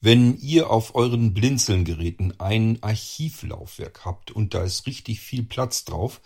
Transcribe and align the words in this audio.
Wenn 0.00 0.38
ihr 0.38 0.70
auf 0.70 0.94
euren 0.94 1.34
Blinzeln-Geräten 1.34 2.34
ein 2.38 2.78
Archivlaufwerk 2.82 4.04
habt 4.04 4.30
und 4.30 4.54
da 4.54 4.62
ist 4.62 4.86
richtig 4.86 5.20
viel 5.20 5.42
Platz 5.42 5.84
drauf, 5.84 6.20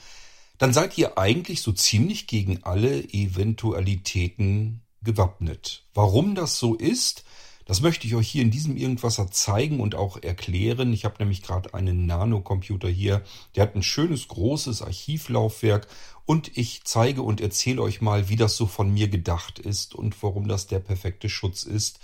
dann 0.58 0.74
seid 0.74 0.98
ihr 0.98 1.16
eigentlich 1.16 1.62
so 1.62 1.72
ziemlich 1.72 2.26
gegen 2.26 2.62
alle 2.64 3.02
Eventualitäten 3.02 4.82
gewappnet. 5.02 5.84
Warum 5.94 6.34
das 6.34 6.58
so 6.58 6.74
ist, 6.74 7.24
das 7.64 7.80
möchte 7.80 8.06
ich 8.06 8.14
euch 8.14 8.28
hier 8.28 8.42
in 8.42 8.50
diesem 8.50 8.76
Irgendwasser 8.76 9.30
zeigen 9.30 9.80
und 9.80 9.94
auch 9.94 10.22
erklären. 10.22 10.92
Ich 10.92 11.06
habe 11.06 11.16
nämlich 11.20 11.42
gerade 11.42 11.72
einen 11.72 12.04
Nanocomputer 12.04 12.88
hier, 12.88 13.22
der 13.56 13.62
hat 13.62 13.74
ein 13.74 13.82
schönes 13.82 14.28
großes 14.28 14.82
Archivlaufwerk 14.82 15.86
und 16.26 16.56
ich 16.58 16.82
zeige 16.84 17.22
und 17.22 17.40
erzähle 17.40 17.80
euch 17.80 18.02
mal, 18.02 18.28
wie 18.28 18.36
das 18.36 18.56
so 18.56 18.66
von 18.66 18.92
mir 18.92 19.08
gedacht 19.08 19.58
ist 19.58 19.94
und 19.94 20.22
warum 20.22 20.46
das 20.46 20.66
der 20.66 20.80
perfekte 20.80 21.30
Schutz 21.30 21.62
ist 21.62 22.00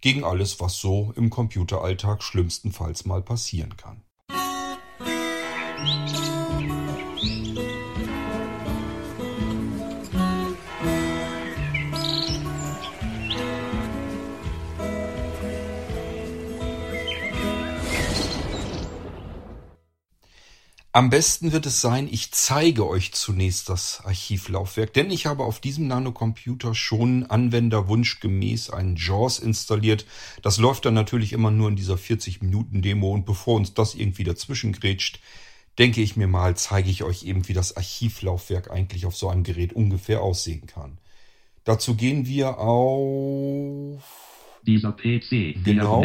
gegen 0.00 0.24
alles, 0.24 0.60
was 0.60 0.78
so 0.78 1.12
im 1.16 1.30
Computeralltag 1.30 2.22
schlimmstenfalls 2.22 3.04
mal 3.04 3.22
passieren 3.22 3.76
kann. 3.76 4.02
Am 20.92 21.08
besten 21.08 21.52
wird 21.52 21.66
es 21.66 21.80
sein, 21.80 22.08
ich 22.10 22.32
zeige 22.32 22.84
euch 22.88 23.12
zunächst 23.12 23.68
das 23.68 24.02
Archivlaufwerk, 24.04 24.92
denn 24.92 25.12
ich 25.12 25.26
habe 25.26 25.44
auf 25.44 25.60
diesem 25.60 25.86
Nanocomputer 25.86 26.74
schon 26.74 27.26
anwenderwunschgemäß 27.26 28.70
einen 28.70 28.96
JAWS 28.96 29.38
installiert. 29.38 30.04
Das 30.42 30.58
läuft 30.58 30.86
dann 30.86 30.94
natürlich 30.94 31.32
immer 31.32 31.52
nur 31.52 31.68
in 31.68 31.76
dieser 31.76 31.94
40-Minuten-Demo 31.94 33.12
und 33.12 33.24
bevor 33.24 33.54
uns 33.54 33.72
das 33.72 33.94
irgendwie 33.94 34.24
dazwischen 34.24 34.72
grätscht, 34.72 35.20
denke 35.78 36.02
ich 36.02 36.16
mir 36.16 36.26
mal, 36.26 36.56
zeige 36.56 36.90
ich 36.90 37.04
euch 37.04 37.22
eben, 37.22 37.46
wie 37.46 37.54
das 37.54 37.76
Archivlaufwerk 37.76 38.72
eigentlich 38.72 39.06
auf 39.06 39.14
so 39.14 39.28
einem 39.28 39.44
Gerät 39.44 39.72
ungefähr 39.72 40.22
aussehen 40.22 40.66
kann. 40.66 40.98
Dazu 41.62 41.94
gehen 41.94 42.26
wir 42.26 42.58
auf... 42.58 44.02
Dieser 44.66 44.90
PC, 44.90 45.54
genau. 45.62 46.04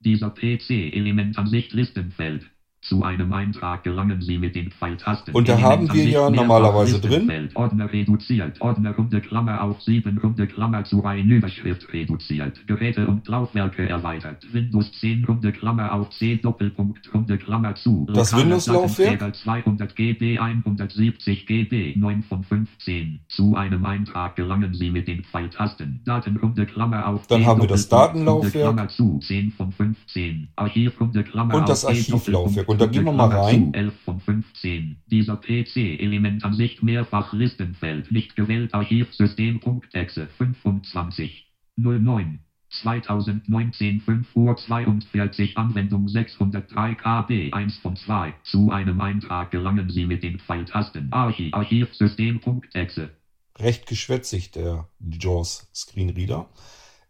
Dieser 0.00 0.30
PC, 0.30 0.70
Elementansicht 0.70 1.72
Listenfeld. 1.72 2.50
Zu 2.88 3.02
einem 3.02 3.32
Eintrag 3.32 3.82
gelangen 3.82 4.20
Sie 4.20 4.38
mit 4.38 4.54
den 4.54 4.70
Pfeiltasten. 4.70 5.34
Und 5.34 5.48
da 5.48 5.60
haben 5.60 5.92
wir 5.92 6.04
ja 6.04 6.30
normalerweise 6.30 7.00
drin. 7.00 7.48
Ordner 7.54 7.92
reduziert, 7.92 8.60
Ordner 8.60 8.94
Runde 8.94 9.20
Klammer 9.20 9.60
auf 9.60 9.82
7 9.82 10.16
Runde 10.18 10.46
Klammer 10.46 10.84
zu 10.84 11.04
ein 11.04 11.28
Überschrift 11.28 11.92
reduziert, 11.92 12.64
Geräte 12.68 13.08
und 13.08 13.26
Laufwerke 13.26 13.88
erweitert, 13.88 14.46
Windows 14.52 14.92
10 15.00 15.24
Runde 15.24 15.50
Klammer 15.50 15.92
auf 15.92 16.10
C 16.10 16.36
Doppelpunkt 16.36 17.12
Runde 17.12 17.38
Klammer 17.38 17.74
zu. 17.74 18.06
Das 18.12 18.36
Windows-Laufwerk? 18.36 19.34
200 19.34 19.96
GB 19.96 20.38
170 20.38 21.46
GB 21.46 21.94
9 21.96 22.22
von 22.22 22.44
15. 22.44 23.20
Zu 23.28 23.56
einem 23.56 23.84
Eintrag 23.84 24.36
gelangen 24.36 24.74
Sie 24.74 24.90
mit 24.90 25.08
den 25.08 25.24
Pfeiltasten. 25.24 26.02
Datenrunde 26.04 26.66
Klammer 26.66 27.08
auf 27.08 27.26
Dann 27.26 27.44
haben 27.46 27.62
wir 27.62 27.68
das 27.68 27.88
Datenlaufwerk. 27.88 28.52
Klammer 28.52 28.88
zu 28.88 29.18
10 29.18 29.50
von 29.52 29.72
15. 29.72 30.48
Archivrunde 30.54 31.24
Klammer 31.24 31.56
und 31.56 31.68
das 31.68 31.84
Archivlaufwerk. 31.84 32.75
Und 32.76 32.82
da 32.82 32.92
gehen 32.92 33.04
wir 33.06 33.12
mal 33.12 33.28
rein. 33.28 33.72
11 33.72 33.94
von 34.04 34.20
15. 34.20 35.02
Dieser 35.06 35.36
PC-Elementansicht 35.36 36.82
mehrfach 36.82 37.32
Listenfeld 37.32 38.12
nicht 38.12 38.36
gewählt 38.36 38.74
Archivsystem.exe 38.74 40.26
25 40.36 41.50
09 41.76 42.40
2019 42.68 44.00
5 44.02 44.36
Uhr 44.36 44.56
42 44.58 45.56
Anwendung 45.56 46.06
603 46.06 46.94
KB 46.96 47.52
1 47.52 47.78
von 47.78 47.96
2. 47.96 48.34
Zu 48.42 48.70
einem 48.70 49.00
Eintrag 49.00 49.50
gelangen 49.50 49.88
Sie 49.88 50.04
mit 50.04 50.22
den 50.22 50.38
Pfeiltasten 50.38 51.10
Archiv 51.12 51.54
Archivsystem.exe. 51.54 53.10
Recht 53.58 53.86
geschwätzig 53.86 54.50
der 54.50 54.86
JAWS 55.00 55.70
Screenreader. 55.74 56.50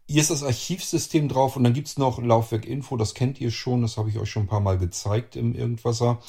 Hier 0.09 0.21
ist 0.21 0.29
das 0.29 0.43
Archivsystem 0.43 1.27
drauf 1.27 1.57
und 1.57 1.65
dann 1.65 1.73
gibt's 1.73 1.97
noch 1.97 2.21
Laufwerk 2.21 2.65
Info, 2.65 2.95
das 2.95 3.13
kennt 3.13 3.41
ihr 3.41 3.51
schon, 3.51 3.81
das 3.81 3.97
habe 3.97 4.09
ich 4.09 4.17
euch 4.17 4.29
schon 4.29 4.43
ein 4.43 4.47
paar 4.47 4.61
Mal 4.61 4.77
gezeigt 4.77 5.35
im 5.35 5.53
Irgendwasser. 5.53 6.21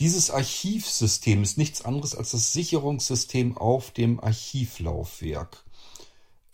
Dieses 0.00 0.30
Archivsystem 0.30 1.42
ist 1.44 1.56
nichts 1.56 1.84
anderes 1.84 2.16
als 2.16 2.32
das 2.32 2.52
Sicherungssystem 2.52 3.56
auf 3.56 3.92
dem 3.92 4.18
Archivlaufwerk. 4.18 5.62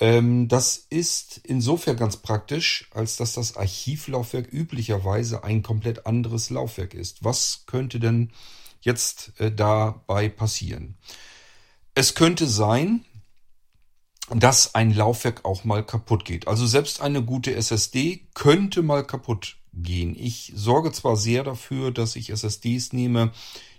Ähm, 0.00 0.48
das 0.48 0.76
ist 0.90 1.40
insofern 1.42 1.96
ganz 1.96 2.18
praktisch, 2.18 2.90
als 2.92 3.16
dass 3.16 3.32
das 3.32 3.56
Archivlaufwerk 3.56 4.52
üblicherweise 4.52 5.44
ein 5.44 5.62
komplett 5.62 6.06
anderes 6.06 6.50
Laufwerk 6.50 6.92
ist. 6.92 7.24
Was 7.24 7.64
könnte 7.64 7.98
denn 7.98 8.30
jetzt 8.82 9.32
äh, 9.38 9.50
dabei 9.50 10.28
passieren? 10.28 10.96
Es 11.94 12.14
könnte 12.14 12.46
sein, 12.46 13.04
dass 14.34 14.74
ein 14.74 14.94
Laufwerk 14.94 15.44
auch 15.44 15.64
mal 15.64 15.84
kaputt 15.84 16.24
geht. 16.24 16.48
Also 16.48 16.66
selbst 16.66 17.00
eine 17.00 17.22
gute 17.22 17.54
SSD 17.54 18.26
könnte 18.34 18.82
mal 18.82 19.04
kaputt 19.04 19.56
gehen. 19.72 20.16
Ich 20.18 20.52
sorge 20.54 20.92
zwar 20.92 21.16
sehr 21.16 21.44
dafür, 21.44 21.90
dass 21.90 22.16
ich 22.16 22.30
SSDs 22.30 22.92
nehme, 22.92 23.32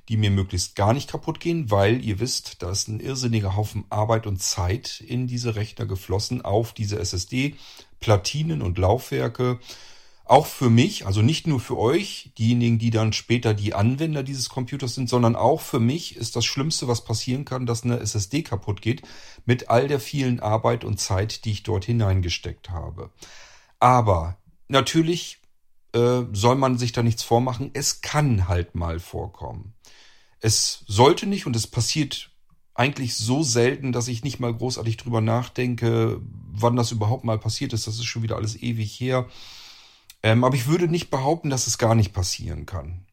die 0.08 0.18
mir 0.18 0.32
möglichst 0.32 0.76
gar 0.76 0.94
nicht 0.94 1.10
kaputt 1.10 1.40
gehen, 1.40 1.70
weil 1.70 2.04
ihr 2.04 2.20
wisst, 2.20 2.64
da 2.64 2.72
ist 2.72 2.88
ein 2.88 3.00
irrsinniger 3.00 3.56
Haufen 3.56 3.86
Arbeit 3.92 4.26
und 4.26 4.42
Zeit 4.42 5.02
in 5.06 5.28
diese 5.28 5.56
Rechner 5.56 5.86
geflossen 5.86 6.44
auf 6.44 6.74
diese 6.74 7.00
SSD, 7.00 7.56
Platinen 8.00 8.62
und 8.64 8.78
Laufwerke 8.80 9.60
auch 10.30 10.46
für 10.46 10.70
mich, 10.70 11.08
also 11.08 11.24
nicht 11.24 11.48
nur 11.48 11.60
für 11.60 11.78
euch, 11.78 12.32
diejenigen, 12.38 12.78
die 12.78 12.92
dann 12.92 13.14
später 13.14 13.56
die 13.56 13.74
Anwender 13.74 14.22
dieses 14.22 14.48
Computers 14.48 14.94
sind, 14.94 15.10
sondern 15.10 15.36
auch 15.36 15.60
für 15.60 15.80
mich 15.80 16.16
ist 16.16 16.36
das 16.36 16.46
Schlimmste, 16.46 16.88
was 16.88 17.04
passieren 17.04 17.46
kann, 17.46 17.66
dass 17.66 17.84
eine 17.84 18.00
SSD 18.00 18.44
kaputt 18.44 18.84
geht 18.84 19.02
mit 19.46 19.72
all 19.72 19.88
der 19.88 20.00
vielen 20.00 20.40
Arbeit 20.40 20.84
und 20.84 21.00
Zeit, 21.00 21.46
die 21.46 21.52
ich 21.52 21.64
dort 21.64 21.86
hineingesteckt 21.86 22.70
habe. 22.70 23.10
Aber 23.80 24.38
natürlich 24.68 25.40
äh, 25.94 26.22
soll 26.32 26.58
man 26.58 26.78
sich 26.78 26.92
da 26.92 27.02
nichts 27.02 27.24
vormachen. 27.24 27.72
Es 27.74 28.02
kann 28.02 28.48
halt 28.48 28.76
mal 28.76 29.00
vorkommen. 29.00 29.74
Es 30.42 30.84
sollte 30.88 31.26
nicht 31.26 31.48
und 31.48 31.56
es 31.56 31.66
passiert 31.66 32.30
eigentlich 32.76 33.16
so 33.16 33.42
selten, 33.42 33.92
dass 33.92 34.08
ich 34.08 34.24
nicht 34.24 34.40
mal 34.40 34.54
großartig 34.54 34.98
drüber 34.98 35.22
nachdenke, 35.22 36.22
wann 36.22 36.76
das 36.76 36.92
überhaupt 36.92 37.24
mal 37.24 37.40
passiert 37.40 37.74
ist. 37.74 37.88
Das 37.88 37.96
ist 37.96 38.06
schon 38.06 38.22
wieder 38.22 38.36
alles 38.36 38.62
ewig 38.62 39.00
her. 39.00 39.28
Ähm, 40.24 40.44
aber 40.44 40.56
ich 40.56 40.68
würde 40.68 40.88
nicht 40.88 41.10
behaupten, 41.10 41.50
dass 41.50 41.68
es 41.68 41.78
gar 41.78 41.96
nicht 41.96 42.14
passieren 42.14 42.66
kann. 42.66 43.06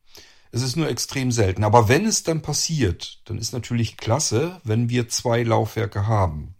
Es 0.51 0.63
ist 0.63 0.77
nur 0.77 0.89
extrem 0.89 1.33
selten. 1.33 1.65
Aber 1.65 1.89
wenn 1.89 2.07
es 2.07 2.23
dann 2.23 2.43
passiert, 2.43 3.21
dann 3.27 3.39
ist 3.39 3.53
natürlich 3.53 3.97
klasse, 3.97 4.61
wenn 4.65 4.89
wir 4.89 5.09
zwei 5.09 5.43
Laufwerke 5.43 6.07
haben. 6.07 6.55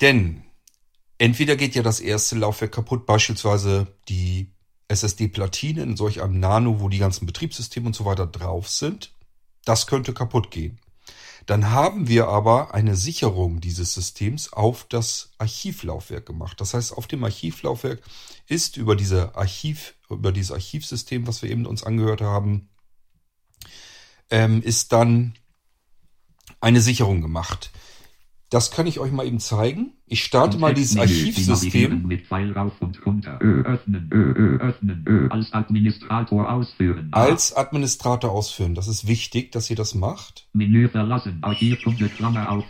Denn 0.00 0.42
entweder 1.18 1.56
geht 1.56 1.74
ja 1.74 1.82
das 1.82 2.00
erste 2.00 2.36
Laufwerk 2.36 2.72
kaputt, 2.72 3.06
beispielsweise 3.06 3.86
die 4.08 4.52
SSD-Platine 4.88 5.82
in 5.82 5.96
solch 5.96 6.22
einem 6.22 6.40
Nano, 6.40 6.80
wo 6.80 6.88
die 6.88 6.98
ganzen 6.98 7.26
Betriebssysteme 7.26 7.86
und 7.86 7.96
so 7.96 8.04
weiter 8.04 8.26
drauf 8.26 8.68
sind. 8.68 9.12
Das 9.64 9.86
könnte 9.86 10.12
kaputt 10.12 10.50
gehen. 10.50 10.80
Dann 11.46 11.70
haben 11.70 12.08
wir 12.08 12.28
aber 12.28 12.74
eine 12.74 12.96
Sicherung 12.96 13.60
dieses 13.60 13.94
Systems 13.94 14.52
auf 14.52 14.86
das 14.88 15.32
Archivlaufwerk 15.38 16.26
gemacht. 16.26 16.60
Das 16.60 16.74
heißt, 16.74 16.96
auf 16.96 17.06
dem 17.06 17.24
Archivlaufwerk 17.24 18.02
ist 18.46 18.76
über 18.76 18.96
diese 18.96 19.34
Archiv, 19.34 19.94
über 20.08 20.32
dieses 20.32 20.52
Archivsystem, 20.52 21.26
was 21.26 21.42
wir 21.42 21.50
eben 21.50 21.66
uns 21.66 21.82
angehört 21.82 22.20
haben, 22.20 22.68
ähm, 24.30 24.62
ist 24.62 24.92
dann 24.92 25.34
eine 26.60 26.80
Sicherung 26.80 27.20
gemacht. 27.20 27.70
Das 28.52 28.70
kann 28.70 28.86
ich 28.86 29.00
euch 29.00 29.12
mal 29.12 29.26
eben 29.26 29.40
zeigen. 29.40 29.94
Ich 30.04 30.22
starte 30.22 30.58
mal 30.58 30.74
dieses 30.74 30.98
Archivsystem. 30.98 32.06
Mit 32.06 32.26
Pfeil 32.26 32.52
rauf 32.52 32.74
und 32.80 33.06
runter. 33.06 33.38
Ö, 33.40 33.62
öffnen, 33.62 34.10
ö, 34.12 34.58
öffnen, 34.58 35.06
ö. 35.08 35.28
Als 35.30 35.54
Administrator 35.54 36.52
ausführen. 36.52 37.08
Als 37.12 37.56
Administrator 37.56 38.30
ausführen. 38.30 38.74
Das 38.74 38.88
ist 38.88 39.06
wichtig, 39.06 39.52
dass 39.52 39.70
ihr 39.70 39.76
das 39.76 39.94
macht. 39.94 40.48
Menü 40.52 40.90
verlassen. 40.90 41.38
Archivpunkte 41.40 42.10
Klammer 42.10 42.50
auf. 42.50 42.64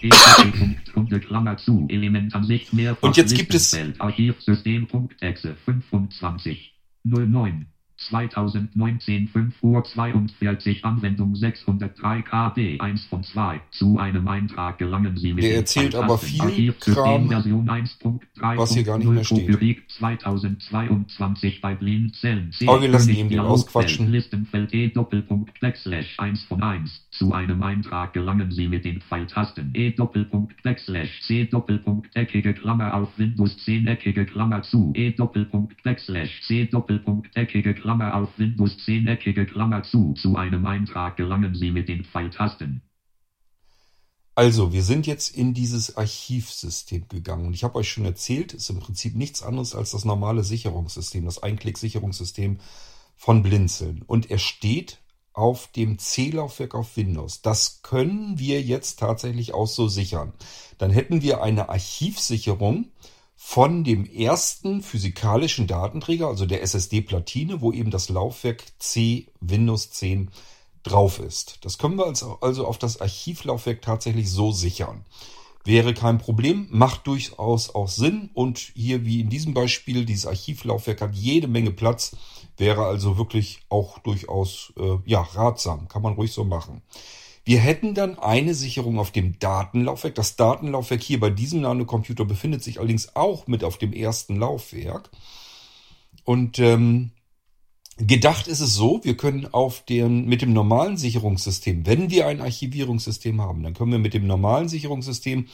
Punkte 0.94 1.18
Klammer 1.18 1.56
zu. 1.56 1.88
Elementansicht 1.88 2.72
mehrfach. 2.72 3.02
Und 3.02 3.16
jetzt 3.16 3.34
gibt 3.34 3.52
es 3.52 3.76
Archivsystem.exe 3.98 5.56
25 5.64 6.78
09 7.02 7.71
2019 8.08 9.28
5 9.28 9.62
Uhr 9.62 9.84
42 9.84 10.84
Anwendung 10.84 11.34
603 11.34 12.22
KB 12.22 12.80
1 12.80 13.04
von 13.06 13.22
2. 13.22 13.60
Zu 13.70 13.98
einem 13.98 14.28
Eintrag 14.28 14.78
gelangen 14.78 15.16
Sie 15.16 15.32
mit 15.32 15.44
Der 15.44 15.56
erzählt 15.56 15.94
aber 15.94 16.18
viel 16.18 16.72
Kram, 16.72 17.28
Version 17.28 17.68
1.3. 17.68 18.56
was 18.56 18.74
hier 18.74 18.84
gar 18.84 18.98
nicht 18.98 19.08
mehr 19.08 19.24
steht. 19.24 19.50
Publik 19.50 19.88
2022 19.90 21.60
bei 21.60 21.74
Blinzeln. 21.74 22.50
Aber 22.66 22.82
wir 22.82 22.88
lassen 22.88 23.14
ihn 23.14 23.28
den 23.28 23.40
ausquatschen. 23.40 24.10
Listenfeld 24.10 24.74
E 24.74 24.88
Doppelpunkt 24.88 25.60
Backslash 25.60 26.18
1 26.18 26.42
von 26.44 26.62
1. 26.62 27.06
Zu 27.10 27.32
einem 27.32 27.62
Eintrag 27.62 28.12
gelangen 28.12 28.50
Sie 28.50 28.68
mit 28.68 28.84
den 28.84 29.00
Pfeiltasten 29.00 29.70
E 29.74 29.90
Doppelpunkt 29.90 30.62
Backslash 30.62 31.20
C 31.22 31.44
Doppelpunkt 31.44 32.14
eckige 32.16 32.54
Klammer 32.54 32.94
auf 32.94 33.08
Windows 33.18 33.56
10 33.58 33.86
eckige 33.86 34.24
Klammer 34.24 34.62
zu 34.62 34.92
E 34.94 35.10
Doppelpunkt 35.10 35.82
Backslash 35.82 36.40
C 36.42 36.66
Doppelpunkt 36.66 37.36
eckige 37.36 37.74
Klammer 37.74 37.91
auf 38.00 38.30
Windows 38.38 38.76
10 38.84 39.06
eckige 39.08 39.44
Klammer 39.44 39.82
zu. 39.82 40.14
Zu 40.14 40.36
einem 40.36 40.64
Eintrag 40.66 41.16
gelangen 41.16 41.54
Sie 41.54 41.70
mit 41.70 41.88
den 41.88 42.04
Pfeiltasten. 42.04 42.82
Also, 44.34 44.72
wir 44.72 44.82
sind 44.82 45.06
jetzt 45.06 45.36
in 45.36 45.52
dieses 45.52 45.96
Archivsystem 45.96 47.06
gegangen. 47.08 47.46
Und 47.46 47.54
ich 47.54 47.64
habe 47.64 47.74
euch 47.74 47.90
schon 47.90 48.06
erzählt, 48.06 48.54
ist 48.54 48.70
im 48.70 48.80
Prinzip 48.80 49.14
nichts 49.14 49.42
anderes 49.42 49.74
als 49.74 49.90
das 49.90 50.06
normale 50.06 50.42
Sicherungssystem, 50.42 51.26
das 51.26 51.42
Einklick-Sicherungssystem 51.42 52.58
von 53.14 53.42
Blinzeln. 53.42 54.02
Und 54.06 54.30
er 54.30 54.38
steht 54.38 54.98
auf 55.34 55.68
dem 55.68 55.98
C-Laufwerk 55.98 56.74
auf 56.74 56.96
Windows. 56.96 57.42
Das 57.42 57.82
können 57.82 58.38
wir 58.38 58.62
jetzt 58.62 58.98
tatsächlich 58.98 59.54
auch 59.54 59.66
so 59.66 59.88
sichern. 59.88 60.32
Dann 60.78 60.90
hätten 60.90 61.22
wir 61.22 61.42
eine 61.42 61.68
Archivsicherung 61.68 62.86
von 63.44 63.82
dem 63.82 64.06
ersten 64.06 64.82
physikalischen 64.82 65.66
Datenträger, 65.66 66.28
also 66.28 66.46
der 66.46 66.62
SSD-Platine, 66.62 67.60
wo 67.60 67.70
eben 67.72 67.90
das 67.90 68.08
Laufwerk 68.08 68.64
C 68.78 69.26
Windows 69.40 69.90
10 69.90 70.30
drauf 70.84 71.18
ist. 71.18 71.58
Das 71.62 71.76
können 71.76 71.96
wir 71.96 72.06
also 72.06 72.38
also 72.40 72.66
auf 72.66 72.78
das 72.78 73.00
Archivlaufwerk 73.00 73.82
tatsächlich 73.82 74.30
so 74.30 74.52
sichern. 74.52 75.04
Wäre 75.64 75.92
kein 75.92 76.18
Problem, 76.18 76.68
macht 76.70 77.06
durchaus 77.08 77.74
auch 77.74 77.88
Sinn 77.88 78.30
und 78.32 78.58
hier 78.58 79.04
wie 79.04 79.20
in 79.20 79.28
diesem 79.28 79.54
Beispiel, 79.54 80.06
dieses 80.06 80.26
Archivlaufwerk 80.26 81.02
hat 81.02 81.14
jede 81.14 81.48
Menge 81.48 81.72
Platz, 81.72 82.16
wäre 82.56 82.86
also 82.86 83.18
wirklich 83.18 83.60
auch 83.68 83.98
durchaus 83.98 84.72
äh, 84.78 84.98
ja 85.04 85.20
ratsam, 85.20 85.88
kann 85.88 86.02
man 86.02 86.14
ruhig 86.14 86.32
so 86.32 86.44
machen. 86.44 86.80
Wir 87.44 87.58
hätten 87.58 87.94
dann 87.94 88.18
eine 88.18 88.54
Sicherung 88.54 88.98
auf 88.98 89.10
dem 89.10 89.38
Datenlaufwerk. 89.38 90.14
Das 90.14 90.36
Datenlaufwerk 90.36 91.02
hier 91.02 91.18
bei 91.18 91.30
diesem 91.30 91.62
Nanocomputer 91.62 92.24
befindet 92.24 92.62
sich 92.62 92.78
allerdings 92.78 93.16
auch 93.16 93.46
mit 93.46 93.64
auf 93.64 93.78
dem 93.78 93.92
ersten 93.92 94.36
Laufwerk. 94.36 95.10
Und 96.24 96.58
ähm, 96.58 97.10
Gedacht 97.98 98.48
ist 98.48 98.60
es 98.60 98.74
so, 98.74 99.00
wir 99.04 99.16
können 99.16 99.46
auf 99.52 99.84
den, 99.84 100.26
mit 100.26 100.40
dem 100.40 100.54
normalen 100.54 100.96
Sicherungssystem, 100.96 101.86
wenn 101.86 102.10
wir 102.10 102.26
ein 102.26 102.40
Archivierungssystem 102.40 103.40
haben, 103.40 103.62
dann 103.62 103.74
können 103.74 103.92
wir 103.92 103.98
mit 103.98 104.14
dem 104.14 104.26
normalen 104.26 104.68
Sicherungssystem 104.68 105.46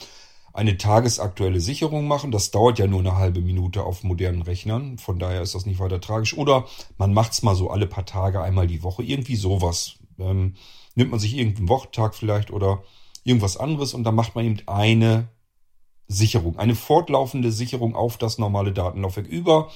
eine 0.53 0.77
tagesaktuelle 0.77 1.59
Sicherung 1.59 2.07
machen. 2.07 2.31
Das 2.31 2.49
dauert 2.49 2.79
ja 2.79 2.87
nur 2.87 3.01
eine 3.01 3.17
halbe 3.17 3.41
Minute 3.41 3.83
auf 3.83 4.03
modernen 4.03 4.41
Rechnern. 4.41 4.97
Von 4.97 5.19
daher 5.19 5.41
ist 5.41 5.53
das 5.53 5.65
nicht 5.65 5.79
weiter 5.79 6.01
tragisch. 6.01 6.35
Oder 6.35 6.65
man 6.97 7.13
macht 7.13 7.33
es 7.33 7.43
mal 7.43 7.55
so 7.55 7.69
alle 7.69 7.87
paar 7.87 8.05
Tage, 8.05 8.41
einmal 8.41 8.67
die 8.67 8.83
Woche. 8.83 9.03
Irgendwie 9.03 9.35
sowas. 9.35 9.97
Ähm, 10.19 10.55
nimmt 10.95 11.11
man 11.11 11.19
sich 11.19 11.35
irgendeinen 11.35 11.69
Wochentag 11.69 12.15
vielleicht 12.15 12.51
oder 12.51 12.83
irgendwas 13.23 13.57
anderes 13.57 13.93
und 13.93 14.03
dann 14.03 14.15
macht 14.15 14.35
man 14.35 14.45
eben 14.45 14.67
eine 14.67 15.29
Sicherung, 16.07 16.57
eine 16.57 16.75
fortlaufende 16.75 17.51
Sicherung 17.51 17.95
auf 17.95 18.17
das 18.17 18.37
normale 18.37 18.73
Datenlaufwerk 18.73 19.27
über 19.27 19.71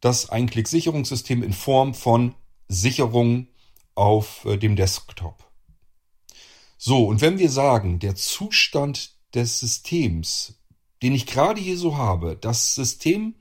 das 0.00 0.30
Einklick-Sicherungssystem 0.30 1.42
in 1.42 1.52
Form 1.52 1.94
von 1.94 2.34
Sicherung 2.68 3.48
auf 3.94 4.44
äh, 4.44 4.56
dem 4.58 4.76
Desktop. 4.76 5.44
So, 6.76 7.06
und 7.06 7.20
wenn 7.20 7.38
wir 7.38 7.50
sagen, 7.50 8.00
der 8.00 8.16
Zustand 8.16 9.14
des 9.34 9.60
Systems, 9.60 10.58
den 11.02 11.14
ich 11.14 11.26
gerade 11.26 11.60
hier 11.60 11.78
so 11.78 11.96
habe, 11.96 12.36
das 12.36 12.74
System, 12.74 13.36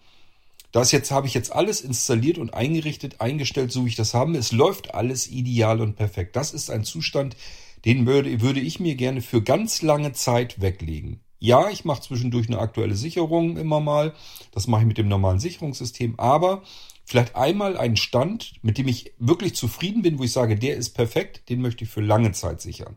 das 0.71 0.91
jetzt 0.91 1.11
habe 1.11 1.27
ich 1.27 1.33
jetzt 1.33 1.53
alles 1.53 1.81
installiert 1.81 2.37
und 2.37 2.53
eingerichtet, 2.53 3.19
eingestellt, 3.19 3.71
so 3.71 3.85
wie 3.85 3.89
ich 3.89 3.95
das 3.95 4.13
habe, 4.13 4.37
es 4.37 4.51
läuft 4.51 4.93
alles 4.93 5.29
ideal 5.29 5.81
und 5.81 5.95
perfekt. 5.95 6.35
Das 6.35 6.53
ist 6.53 6.69
ein 6.69 6.83
Zustand, 6.83 7.35
den 7.85 8.05
würde, 8.05 8.41
würde 8.41 8.59
ich 8.59 8.79
mir 8.79 8.95
gerne 8.95 9.21
für 9.21 9.41
ganz 9.41 9.81
lange 9.81 10.13
Zeit 10.13 10.61
weglegen. 10.61 11.19
Ja, 11.39 11.69
ich 11.69 11.85
mache 11.85 12.03
zwischendurch 12.03 12.47
eine 12.47 12.59
aktuelle 12.59 12.95
Sicherung 12.95 13.57
immer 13.57 13.79
mal. 13.79 14.13
Das 14.51 14.67
mache 14.67 14.81
ich 14.81 14.87
mit 14.87 14.99
dem 14.99 15.07
normalen 15.07 15.39
Sicherungssystem. 15.39 16.19
Aber 16.19 16.61
vielleicht 17.03 17.35
einmal 17.35 17.77
einen 17.77 17.97
Stand, 17.97 18.53
mit 18.61 18.77
dem 18.77 18.87
ich 18.87 19.13
wirklich 19.17 19.55
zufrieden 19.55 20.03
bin, 20.03 20.19
wo 20.19 20.23
ich 20.23 20.31
sage, 20.31 20.55
der 20.55 20.77
ist 20.77 20.91
perfekt, 20.91 21.49
den 21.49 21.61
möchte 21.61 21.83
ich 21.83 21.89
für 21.89 22.01
lange 22.01 22.31
Zeit 22.31 22.61
sichern. 22.61 22.95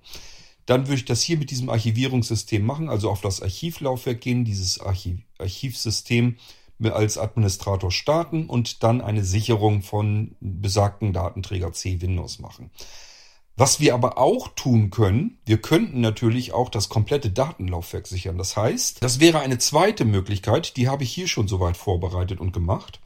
Dann 0.67 0.87
würde 0.87 0.97
ich 0.97 1.05
das 1.07 1.23
hier 1.23 1.39
mit 1.39 1.51
diesem 1.51 1.71
Archivierungssystem 1.71 2.65
machen, 2.65 2.91
also 2.91 3.11
auf 3.11 3.23
das 3.23 3.43
Archivlaufwerk 3.43 4.21
gehen, 4.21 4.45
dieses 4.45 4.79
Archiv 4.79 5.21
Archivsystem 5.39 6.37
als 6.83 7.19
Administrator 7.19 7.91
starten 7.91 8.47
und 8.49 8.83
dann 8.83 9.01
eine 9.01 9.25
Sicherung 9.25 9.83
von 9.83 10.37
besagten 10.41 11.13
Datenträger 11.13 11.73
C 11.73 12.01
Windows 12.01 12.39
machen. 12.39 12.71
Was 13.57 13.79
wir 13.79 13.95
aber 13.95 14.19
auch 14.19 14.49
tun 14.49 14.91
können, 14.91 15.39
wir 15.47 15.59
könnten 15.63 16.01
natürlich 16.01 16.53
auch 16.53 16.69
das 16.69 16.89
komplette 16.89 17.31
Datenlaufwerk 17.31 18.09
sichern. 18.09 18.37
Das 18.37 18.57
heißt, 18.57 19.03
das 19.03 19.21
wäre 19.21 19.39
eine 19.39 19.59
zweite 19.59 20.05
Möglichkeit, 20.05 20.77
die 20.77 20.89
habe 20.89 21.05
ich 21.05 21.13
hier 21.13 21.29
schon 21.29 21.47
soweit 21.47 21.77
vorbereitet 21.77 22.41
und 22.41 22.53
gemacht. 22.53 23.01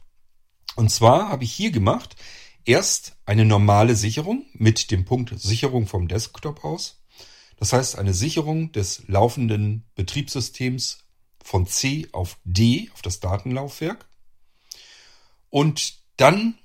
Und 0.75 0.89
zwar 0.89 1.29
habe 1.29 1.43
ich 1.43 1.51
hier 1.51 1.69
gemacht, 1.69 2.15
erst 2.65 3.17
eine 3.27 3.45
normale 3.45 3.95
Sicherung 3.95 4.45
mit 4.53 4.89
dem 4.89 5.05
Punkt 5.05 5.39
Sicherung 5.39 5.85
vom 5.85 6.07
Desktop 6.07 6.65
aus. 6.65 7.03
Das 7.57 7.73
heißt, 7.73 7.99
eine 7.99 8.13
Sicherung 8.13 8.71
des 8.71 9.03
laufenden 9.07 9.85
Betriebssystems 9.93 11.08
von 11.43 11.67
C 11.67 12.07
auf 12.11 12.37
D, 12.43 12.89
auf 12.93 13.01
das 13.01 13.19
Datenlaufwerk. 13.19 14.07
Und 15.49 15.99
dann 16.17 16.55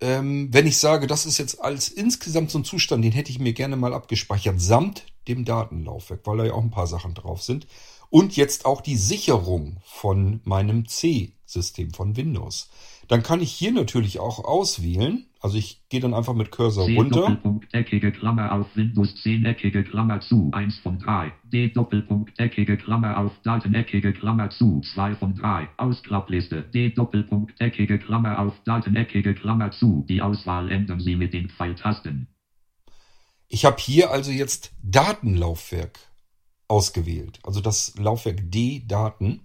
ähm, 0.00 0.48
wenn 0.52 0.66
ich 0.66 0.78
sage, 0.78 1.06
das 1.06 1.24
ist 1.26 1.38
jetzt 1.38 1.62
als 1.62 1.88
insgesamt 1.88 2.50
so 2.50 2.58
ein 2.58 2.64
Zustand, 2.64 3.04
den 3.04 3.12
hätte 3.12 3.30
ich 3.30 3.38
mir 3.38 3.52
gerne 3.52 3.76
mal 3.76 3.94
abgespeichert, 3.94 4.60
samt 4.60 5.04
dem 5.26 5.44
Datenlaufwerk, 5.44 6.20
weil 6.24 6.38
da 6.38 6.44
ja 6.44 6.52
auch 6.52 6.62
ein 6.62 6.70
paar 6.70 6.86
Sachen 6.86 7.14
drauf 7.14 7.42
sind. 7.42 7.66
Und 8.10 8.36
jetzt 8.36 8.66
auch 8.66 8.82
die 8.82 8.96
Sicherung 8.96 9.78
von 9.84 10.40
meinem 10.44 10.86
C-System 10.86 11.92
von 11.92 12.16
Windows. 12.16 12.68
Dann 13.08 13.22
kann 13.22 13.40
ich 13.40 13.52
hier 13.52 13.72
natürlich 13.72 14.20
auch 14.20 14.44
auswählen. 14.44 15.26
Also 15.46 15.58
ich 15.58 15.88
gehe 15.90 16.00
dann 16.00 16.12
einfach 16.12 16.34
mit 16.34 16.50
Cursor 16.50 16.86
C 16.86 16.96
runter. 16.96 17.20
Doppelpunkt 17.20 17.72
eckige 17.72 18.10
Klammer 18.10 18.50
auf 18.50 18.66
Windows 18.74 19.14
10 19.22 19.44
eckige 19.44 19.84
Klammer 19.84 20.20
zu 20.20 20.50
1 20.52 20.80
von 20.80 20.98
3. 20.98 21.32
D 21.44 21.68
Doppelpunkt 21.68 22.36
eckige 22.40 22.76
Klammer 22.76 23.16
auf 23.16 23.30
Daten 23.44 23.72
eckige 23.72 24.12
Klammer 24.12 24.50
zu 24.50 24.80
2 24.80 25.14
von 25.14 25.36
3. 25.36 25.68
Ausklappliste. 25.76 26.62
D 26.62 26.90
Doppelpunkt 26.90 27.60
eckige 27.60 28.00
Klammer 28.00 28.40
auf 28.40 28.54
Daten 28.64 28.96
eckige 28.96 29.36
Klammer 29.36 29.70
zu. 29.70 30.04
Die 30.08 30.20
Auswahl 30.20 30.68
ändern 30.72 30.98
Sie 30.98 31.14
mit 31.14 31.32
den 31.32 31.48
Pfeiltasten. 31.48 32.26
Ich 33.46 33.64
habe 33.64 33.76
hier 33.78 34.10
also 34.10 34.32
jetzt 34.32 34.72
Datenlaufwerk 34.82 36.00
ausgewählt. 36.66 37.38
Also 37.44 37.60
das 37.60 37.94
Laufwerk 37.96 38.50
D 38.50 38.82
Daten. 38.84 39.42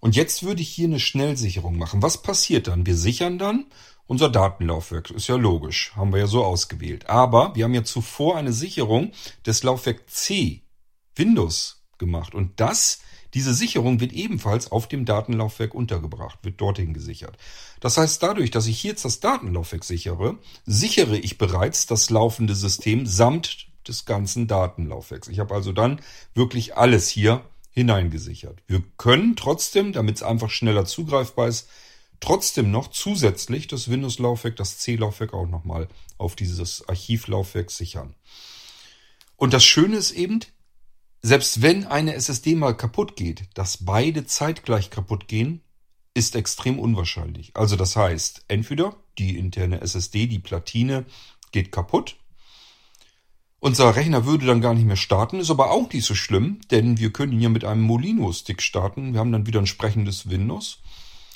Und 0.00 0.16
jetzt 0.16 0.42
würde 0.42 0.60
ich 0.60 0.68
hier 0.68 0.88
eine 0.88 1.00
Schnellsicherung 1.00 1.78
machen. 1.78 2.02
Was 2.02 2.20
passiert 2.20 2.68
dann? 2.68 2.84
Wir 2.84 2.96
sichern 2.96 3.38
dann 3.38 3.64
unser 4.10 4.28
Datenlaufwerk. 4.28 5.08
Ist 5.12 5.28
ja 5.28 5.36
logisch. 5.36 5.92
Haben 5.94 6.12
wir 6.12 6.18
ja 6.18 6.26
so 6.26 6.44
ausgewählt. 6.44 7.08
Aber 7.08 7.54
wir 7.54 7.62
haben 7.62 7.74
ja 7.74 7.84
zuvor 7.84 8.36
eine 8.36 8.52
Sicherung 8.52 9.12
des 9.46 9.62
Laufwerk 9.62 10.10
C 10.10 10.62
Windows 11.14 11.84
gemacht. 11.96 12.34
Und 12.34 12.58
das, 12.58 13.02
diese 13.34 13.54
Sicherung 13.54 14.00
wird 14.00 14.12
ebenfalls 14.12 14.72
auf 14.72 14.88
dem 14.88 15.04
Datenlaufwerk 15.04 15.74
untergebracht, 15.74 16.40
wird 16.42 16.60
dorthin 16.60 16.92
gesichert. 16.92 17.38
Das 17.78 17.98
heißt, 17.98 18.20
dadurch, 18.20 18.50
dass 18.50 18.66
ich 18.66 18.80
hier 18.80 18.90
jetzt 18.90 19.04
das 19.04 19.20
Datenlaufwerk 19.20 19.84
sichere, 19.84 20.38
sichere 20.66 21.16
ich 21.16 21.38
bereits 21.38 21.86
das 21.86 22.10
laufende 22.10 22.56
System 22.56 23.06
samt 23.06 23.68
des 23.86 24.06
ganzen 24.06 24.48
Datenlaufwerks. 24.48 25.28
Ich 25.28 25.38
habe 25.38 25.54
also 25.54 25.70
dann 25.70 26.00
wirklich 26.34 26.76
alles 26.76 27.08
hier 27.08 27.44
hineingesichert. 27.70 28.60
Wir 28.66 28.82
können 28.96 29.36
trotzdem, 29.36 29.92
damit 29.92 30.16
es 30.16 30.24
einfach 30.24 30.50
schneller 30.50 30.84
zugreifbar 30.84 31.46
ist, 31.46 31.68
trotzdem 32.20 32.70
noch 32.70 32.88
zusätzlich 32.88 33.66
das 33.66 33.90
Windows-Laufwerk, 33.90 34.56
das 34.56 34.78
C-Laufwerk 34.78 35.34
auch 35.34 35.46
nochmal 35.46 35.88
auf 36.18 36.36
dieses 36.36 36.88
Archivlaufwerk 36.88 37.70
sichern. 37.70 38.14
Und 39.36 39.52
das 39.52 39.64
Schöne 39.64 39.96
ist 39.96 40.12
eben, 40.12 40.40
selbst 41.22 41.62
wenn 41.62 41.86
eine 41.86 42.14
SSD 42.14 42.54
mal 42.54 42.76
kaputt 42.76 43.16
geht, 43.16 43.44
dass 43.54 43.84
beide 43.84 44.26
zeitgleich 44.26 44.90
kaputt 44.90 45.28
gehen, 45.28 45.62
ist 46.12 46.36
extrem 46.36 46.78
unwahrscheinlich. 46.78 47.56
Also 47.56 47.76
das 47.76 47.96
heißt, 47.96 48.44
entweder 48.48 48.96
die 49.18 49.38
interne 49.38 49.80
SSD, 49.80 50.26
die 50.26 50.38
Platine 50.38 51.06
geht 51.52 51.72
kaputt 51.72 52.16
unser 53.62 53.94
Rechner 53.94 54.24
würde 54.24 54.46
dann 54.46 54.62
gar 54.62 54.72
nicht 54.72 54.86
mehr 54.86 54.96
starten, 54.96 55.38
ist 55.38 55.50
aber 55.50 55.70
auch 55.70 55.92
nicht 55.92 56.06
so 56.06 56.14
schlimm, 56.14 56.60
denn 56.70 56.98
wir 56.98 57.12
können 57.12 57.32
ihn 57.32 57.40
ja 57.40 57.48
mit 57.50 57.64
einem 57.64 57.82
Molino-Stick 57.82 58.62
starten. 58.62 59.12
Wir 59.12 59.20
haben 59.20 59.32
dann 59.32 59.46
wieder 59.46 59.60
ein 59.60 59.66
sprechendes 59.66 60.30
Windows, 60.30 60.78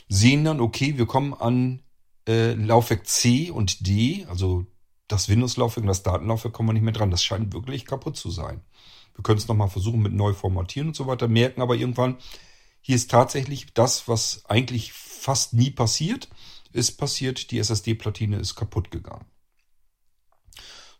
sehen 0.08 0.44
dann, 0.44 0.61
okay, 0.61 0.99
wir 0.99 1.06
kommen 1.06 1.34
an 1.34 1.82
äh, 2.26 2.54
Laufwerk 2.54 3.06
C 3.06 3.50
und 3.50 3.87
D, 3.87 4.26
also 4.28 4.66
das 5.08 5.28
Windows-Laufwerk 5.28 5.82
und 5.82 5.88
das 5.88 6.02
Datenlaufwerk 6.02 6.54
kommen 6.54 6.70
wir 6.70 6.73
nicht 6.75 6.82
mehr 6.82 6.92
dran. 6.92 7.11
Das 7.11 7.23
scheint 7.23 7.52
wirklich 7.52 7.84
kaputt 7.84 8.16
zu 8.16 8.30
sein. 8.30 8.62
Wir 9.14 9.23
können 9.23 9.38
es 9.38 9.49
nochmal 9.49 9.68
versuchen 9.68 10.02
mit 10.02 10.12
neu 10.12 10.32
formatieren 10.32 10.88
und 10.88 10.96
so 10.96 11.06
weiter, 11.06 11.28
merken 11.28 11.62
aber 11.62 11.76
irgendwann, 11.76 12.16
hier 12.80 12.96
ist 12.96 13.11
tatsächlich 13.11 13.73
das, 13.73 14.08
was 14.08 14.44
eigentlich 14.46 14.92
fast 14.92 15.54
nie 15.54 15.70
passiert, 15.70 16.28
ist 16.73 16.99
passiert, 16.99 17.50
die 17.50 17.58
SSD-Platine 17.58 18.37
ist 18.37 18.56
kaputt 18.56 18.90
gegangen. 18.90 19.25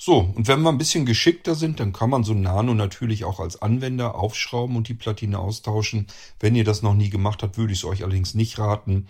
So, 0.06 0.18
und 0.18 0.49
wenn 0.49 0.61
wir 0.61 0.68
ein 0.68 0.76
bisschen 0.76 1.06
geschickter 1.06 1.54
sind, 1.54 1.80
dann 1.80 1.94
kann 1.94 2.11
man 2.11 2.25
so 2.25 2.34
Nano 2.34 2.75
natürlich 2.75 3.25
auch 3.25 3.40
als 3.40 3.62
Anwender 3.62 4.16
aufschrauben 4.16 4.76
und 4.76 4.88
die 4.88 4.92
Platine 4.92 5.38
austauschen. 5.38 6.08
Wenn 6.38 6.54
ihr 6.54 6.64
das 6.64 6.82
noch 6.82 6.92
nie 6.92 7.08
gemacht 7.08 7.42
habt, 7.42 7.56
würde 7.56 7.73
ich 7.73 7.78
es 7.78 7.84
euch 7.87 8.02
allerdings 8.02 8.34
nicht 8.34 8.58
raten. 8.58 9.06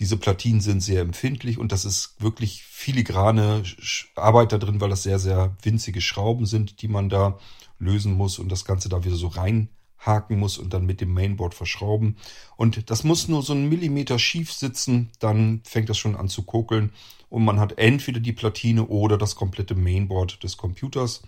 Diese 0.00 0.18
Platinen 0.18 0.60
sind 0.60 0.82
sehr 0.82 1.00
empfindlich 1.00 1.56
und 1.56 1.72
das 1.72 1.86
ist 1.86 2.16
wirklich 2.18 2.62
filigrane 2.64 3.62
Arbeit 4.16 4.52
da 4.52 4.58
drin, 4.58 4.82
weil 4.82 4.90
das 4.90 5.02
sehr, 5.02 5.18
sehr 5.18 5.56
winzige 5.62 6.02
Schrauben 6.02 6.44
sind, 6.44 6.82
die 6.82 6.88
man 6.88 7.08
da 7.08 7.38
lösen 7.78 8.12
muss 8.12 8.38
und 8.38 8.52
das 8.52 8.66
Ganze 8.66 8.90
da 8.90 9.02
wieder 9.02 9.16
so 9.16 9.28
reinhaken 10.04 10.38
muss 10.38 10.58
und 10.58 10.72
dann 10.72 10.86
mit 10.86 11.00
dem 11.00 11.12
Mainboard 11.12 11.54
verschrauben. 11.54 12.16
Und 12.56 12.90
das 12.90 13.04
muss 13.04 13.28
nur 13.28 13.42
so 13.42 13.52
einen 13.52 13.68
Millimeter 13.68 14.18
schief 14.18 14.52
sitzen, 14.52 15.10
dann 15.18 15.62
fängt 15.64 15.88
das 15.88 15.98
schon 15.98 16.16
an 16.16 16.28
zu 16.28 16.42
kokeln 16.42 16.92
und 17.28 17.44
man 17.44 17.60
hat 17.60 17.78
entweder 17.78 18.20
die 18.20 18.32
Platine 18.32 18.86
oder 18.86 19.18
das 19.18 19.34
komplette 19.34 19.74
Mainboard 19.74 20.42
des 20.42 20.56
Computers 20.56 21.22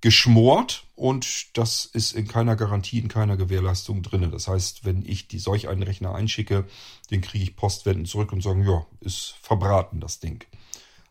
geschmort 0.00 0.86
und 0.96 1.56
das 1.56 1.86
ist 1.86 2.12
in 2.12 2.28
keiner 2.28 2.56
Garantie, 2.56 2.98
in 2.98 3.08
keiner 3.08 3.38
Gewährleistung 3.38 4.02
drinne. 4.02 4.28
Das 4.28 4.48
heißt, 4.48 4.84
wenn 4.84 5.02
ich 5.04 5.28
die 5.28 5.38
solch 5.38 5.68
einen 5.68 5.82
Rechner 5.82 6.14
einschicke, 6.14 6.66
den 7.10 7.22
kriege 7.22 7.42
ich 7.42 7.56
Postwenden 7.56 8.04
zurück 8.04 8.32
und 8.32 8.42
sagen, 8.42 8.66
ja, 8.68 8.86
ist 9.00 9.34
verbraten 9.40 10.00
das 10.00 10.20
Ding. 10.20 10.44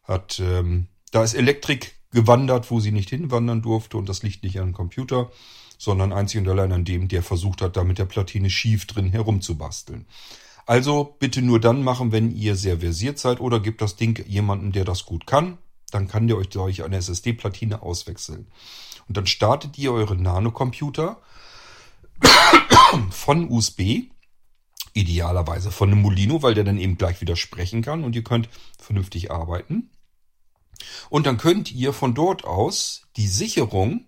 Hat, 0.04 0.40
ähm, 0.40 0.88
da 1.12 1.24
ist 1.24 1.34
Elektrik 1.34 1.96
gewandert, 2.12 2.70
wo 2.70 2.80
sie 2.80 2.92
nicht 2.92 3.10
hinwandern 3.10 3.64
durfte 3.64 3.98
und 3.98 4.08
das 4.08 4.22
liegt 4.22 4.44
nicht 4.44 4.60
an 4.60 4.68
dem 4.68 4.74
Computer, 4.74 5.32
sondern 5.84 6.14
einzig 6.14 6.42
und 6.42 6.48
allein 6.48 6.72
an 6.72 6.86
dem, 6.86 7.08
der 7.08 7.24
versucht 7.24 7.62
hat, 7.62 7.76
da 7.76 7.84
mit 7.84 7.98
der 7.98 8.06
Platine 8.06 8.50
schief 8.50 8.86
drin 8.86 9.12
herumzubasteln. 9.12 10.06
Also 10.66 11.16
bitte 11.20 11.42
nur 11.42 11.60
dann 11.60 11.84
machen, 11.84 12.12
wenn 12.12 12.32
ihr 12.32 12.56
sehr 12.56 12.80
versiert 12.80 13.20
seid 13.20 13.42
oder 13.42 13.60
gebt 13.60 13.82
das 13.82 13.96
Ding 13.96 14.24
jemandem, 14.28 14.72
der 14.72 14.86
das 14.86 15.06
gut 15.06 15.28
kann 15.28 15.58
dann 15.94 16.08
kann 16.08 16.28
der 16.28 16.38
euch 16.38 16.50
durch 16.50 16.84
eine 16.84 16.98
SSD-Platine 16.98 17.82
auswechseln. 17.82 18.48
Und 19.08 19.18
dann 19.18 19.28
startet 19.28 19.78
ihr 19.78 19.94
eure 19.94 20.16
Nanocomputer 20.16 21.22
von 23.12 23.50
USB, 23.50 24.06
idealerweise 24.94 25.72
von 25.72 25.92
einem 25.92 26.02
Molino, 26.02 26.42
weil 26.42 26.54
der 26.54 26.64
dann 26.64 26.78
eben 26.78 26.98
gleich 26.98 27.22
wieder 27.22 27.36
sprechen 27.36 27.82
kann 27.82 28.04
und 28.04 28.16
ihr 28.16 28.24
könnt 28.24 28.50
vernünftig 28.78 29.32
arbeiten. 29.32 29.90
Und 31.10 31.26
dann 31.26 31.38
könnt 31.38 31.72
ihr 31.72 31.94
von 31.94 32.14
dort 32.14 32.44
aus 32.44 33.08
die 33.16 33.28
Sicherung, 33.28 34.06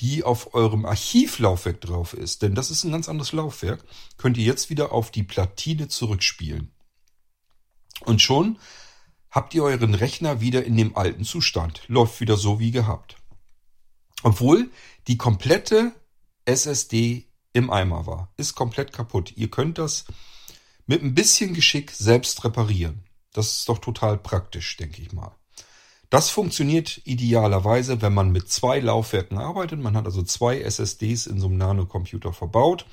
die 0.00 0.24
auf 0.24 0.54
eurem 0.54 0.86
Archivlaufwerk 0.86 1.80
drauf 1.80 2.14
ist, 2.14 2.42
denn 2.42 2.54
das 2.54 2.70
ist 2.70 2.84
ein 2.84 2.92
ganz 2.92 3.08
anderes 3.08 3.32
Laufwerk, 3.32 3.84
könnt 4.16 4.38
ihr 4.38 4.44
jetzt 4.44 4.70
wieder 4.70 4.92
auf 4.92 5.10
die 5.10 5.22
Platine 5.22 5.88
zurückspielen. 5.88 6.72
Und 8.04 8.22
schon 8.22 8.58
habt 9.30 9.54
ihr 9.54 9.62
euren 9.62 9.94
Rechner 9.94 10.40
wieder 10.40 10.64
in 10.64 10.76
dem 10.76 10.96
alten 10.96 11.24
Zustand. 11.24 11.82
Läuft 11.86 12.20
wieder 12.20 12.36
so 12.36 12.58
wie 12.58 12.70
gehabt. 12.70 13.16
Obwohl 14.22 14.70
die 15.06 15.18
komplette 15.18 15.92
SSD 16.44 17.26
im 17.52 17.70
Eimer 17.70 18.06
war. 18.06 18.32
Ist 18.36 18.54
komplett 18.54 18.92
kaputt. 18.92 19.32
Ihr 19.36 19.50
könnt 19.50 19.78
das 19.78 20.04
mit 20.86 21.02
ein 21.02 21.14
bisschen 21.14 21.54
Geschick 21.54 21.90
selbst 21.90 22.44
reparieren. 22.44 23.04
Das 23.32 23.58
ist 23.58 23.68
doch 23.68 23.78
total 23.78 24.18
praktisch, 24.18 24.76
denke 24.76 25.02
ich 25.02 25.12
mal. 25.12 25.36
Das 26.10 26.28
funktioniert 26.28 27.00
idealerweise, 27.04 28.02
wenn 28.02 28.12
man 28.12 28.32
mit 28.32 28.50
zwei 28.50 28.80
Laufwerken 28.80 29.38
arbeitet. 29.38 29.78
Man 29.80 29.96
hat 29.96 30.06
also 30.06 30.22
zwei 30.24 30.60
SSDs 30.60 31.26
in 31.26 31.38
so 31.38 31.46
einem 31.46 31.56
Nanocomputer 31.56 32.32
verbaut. 32.32 32.84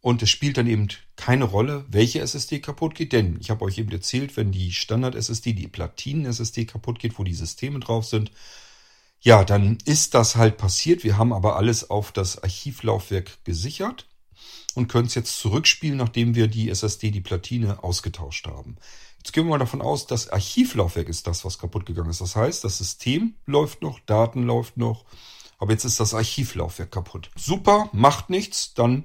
Und 0.00 0.20
es 0.20 0.30
spielt 0.30 0.56
dann 0.56 0.66
eben 0.66 0.88
keine 1.14 1.44
Rolle, 1.44 1.84
welche 1.88 2.18
SSD 2.18 2.58
kaputt 2.58 2.96
geht, 2.96 3.12
denn 3.12 3.38
ich 3.40 3.50
habe 3.50 3.64
euch 3.64 3.78
eben 3.78 3.92
erzählt, 3.92 4.36
wenn 4.36 4.50
die 4.50 4.72
Standard-SSD, 4.72 5.52
die 5.52 5.68
Platinen-SSD 5.68 6.64
kaputt 6.64 6.98
geht, 6.98 7.20
wo 7.20 7.22
die 7.22 7.34
Systeme 7.34 7.78
drauf 7.78 8.04
sind, 8.04 8.32
ja, 9.20 9.44
dann 9.44 9.78
ist 9.84 10.14
das 10.14 10.34
halt 10.34 10.56
passiert. 10.56 11.04
Wir 11.04 11.16
haben 11.16 11.32
aber 11.32 11.54
alles 11.54 11.88
auf 11.88 12.10
das 12.10 12.42
Archivlaufwerk 12.42 13.44
gesichert 13.44 14.08
und 14.74 14.88
können 14.88 15.06
es 15.06 15.14
jetzt 15.14 15.38
zurückspielen, 15.38 15.98
nachdem 15.98 16.34
wir 16.34 16.48
die 16.48 16.68
SSD, 16.68 17.12
die 17.12 17.20
Platine 17.20 17.84
ausgetauscht 17.84 18.48
haben. 18.48 18.78
Jetzt 19.22 19.32
gehen 19.32 19.44
wir 19.44 19.50
mal 19.50 19.58
davon 19.58 19.82
aus, 19.82 20.08
das 20.08 20.30
Archivlaufwerk 20.30 21.08
ist 21.08 21.28
das, 21.28 21.44
was 21.44 21.56
kaputt 21.56 21.86
gegangen 21.86 22.10
ist. 22.10 22.20
Das 22.20 22.34
heißt, 22.34 22.64
das 22.64 22.78
System 22.78 23.36
läuft 23.46 23.80
noch, 23.80 24.00
Daten 24.00 24.42
läuft 24.42 24.76
noch, 24.76 25.04
aber 25.58 25.70
jetzt 25.70 25.84
ist 25.84 26.00
das 26.00 26.12
Archivlaufwerk 26.12 26.90
kaputt. 26.90 27.30
Super, 27.36 27.88
macht 27.92 28.30
nichts, 28.30 28.74
dann 28.74 29.04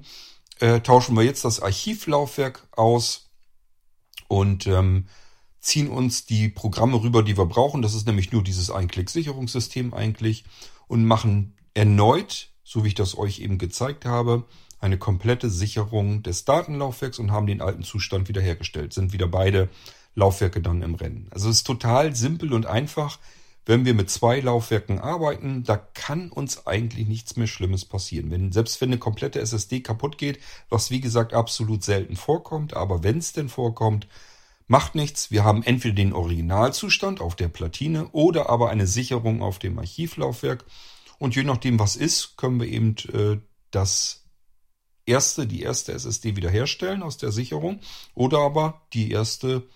äh, 0.58 0.80
tauschen 0.80 1.14
wir 1.14 1.22
jetzt 1.22 1.44
das 1.44 1.62
Archivlaufwerk 1.62 2.66
aus 2.72 3.30
und 4.26 4.66
ähm, 4.66 5.06
ziehen 5.60 5.88
uns 5.88 6.26
die 6.26 6.48
Programme 6.48 7.00
rüber, 7.00 7.22
die 7.22 7.38
wir 7.38 7.46
brauchen. 7.46 7.80
Das 7.80 7.94
ist 7.94 8.08
nämlich 8.08 8.32
nur 8.32 8.42
dieses 8.42 8.72
Einklick-Sicherungssystem 8.72 9.94
eigentlich 9.94 10.46
und 10.88 11.04
machen 11.04 11.56
erneut, 11.74 12.50
so 12.64 12.82
wie 12.82 12.88
ich 12.88 12.96
das 12.96 13.16
euch 13.16 13.38
eben 13.38 13.58
gezeigt 13.58 14.04
habe, 14.04 14.46
eine 14.80 14.98
komplette 14.98 15.48
Sicherung 15.48 16.24
des 16.24 16.44
Datenlaufwerks 16.44 17.20
und 17.20 17.30
haben 17.30 17.46
den 17.46 17.60
alten 17.60 17.84
Zustand 17.84 18.28
wiederhergestellt. 18.28 18.92
Sind 18.92 19.12
wieder 19.12 19.28
beide 19.28 19.68
Laufwerke 20.18 20.60
dann 20.60 20.82
im 20.82 20.94
Rennen. 20.94 21.28
Also 21.30 21.48
es 21.48 21.58
ist 21.58 21.66
total 21.66 22.14
simpel 22.14 22.52
und 22.52 22.66
einfach. 22.66 23.18
Wenn 23.64 23.84
wir 23.84 23.92
mit 23.92 24.08
zwei 24.08 24.40
Laufwerken 24.40 24.98
arbeiten, 24.98 25.62
da 25.62 25.76
kann 25.76 26.30
uns 26.30 26.66
eigentlich 26.66 27.06
nichts 27.06 27.36
mehr 27.36 27.46
Schlimmes 27.46 27.84
passieren. 27.84 28.30
Wenn, 28.30 28.50
selbst 28.50 28.80
wenn 28.80 28.88
eine 28.88 28.98
komplette 28.98 29.40
SSD 29.40 29.80
kaputt 29.80 30.16
geht, 30.16 30.40
was 30.70 30.90
wie 30.90 31.02
gesagt 31.02 31.34
absolut 31.34 31.84
selten 31.84 32.16
vorkommt, 32.16 32.74
aber 32.74 33.02
wenn 33.02 33.18
es 33.18 33.34
denn 33.34 33.50
vorkommt, 33.50 34.08
macht 34.68 34.94
nichts. 34.94 35.30
Wir 35.30 35.44
haben 35.44 35.62
entweder 35.62 35.94
den 35.94 36.14
Originalzustand 36.14 37.20
auf 37.20 37.36
der 37.36 37.48
Platine 37.48 38.08
oder 38.12 38.48
aber 38.48 38.70
eine 38.70 38.86
Sicherung 38.86 39.42
auf 39.42 39.58
dem 39.58 39.78
Archivlaufwerk. 39.78 40.64
Und 41.18 41.36
je 41.36 41.42
nachdem, 41.42 41.78
was 41.78 41.94
ist, 41.94 42.38
können 42.38 42.60
wir 42.60 42.68
eben 42.68 42.96
äh, 43.12 43.38
das 43.70 44.24
erste, 45.04 45.46
die 45.46 45.62
erste 45.62 45.92
SSD 45.92 46.36
wiederherstellen 46.36 47.02
aus 47.02 47.18
der 47.18 47.32
Sicherung 47.32 47.80
oder 48.14 48.38
aber 48.38 48.80
die 48.94 49.10
erste 49.10 49.68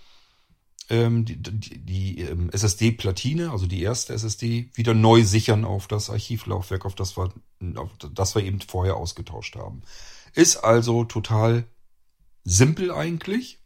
ähm, 0.91 1.25
die, 1.25 1.37
die, 1.37 1.79
die 1.79 2.21
ähm, 2.21 2.51
SSD-Platine, 2.51 3.51
also 3.51 3.67
die 3.67 3.83
erste 3.83 4.13
SSD, 4.13 4.71
wieder 4.75 4.95
neu 4.95 5.25
sichern 5.25 5.65
auf 5.65 5.87
das 5.87 6.11
Archivlaufwerk, 6.11 6.85
auf 6.85 6.95
das 6.95 7.17
wir, 7.17 7.33
auf 7.77 7.91
das 8.13 8.35
wir 8.35 8.43
eben 8.43 8.61
vorher 8.61 8.97
ausgetauscht 8.97 9.57
haben. 9.57 9.83
Ist 10.35 10.59
also 10.59 11.05
total 11.05 11.65
simpel 12.45 12.91
eigentlich 12.91 13.61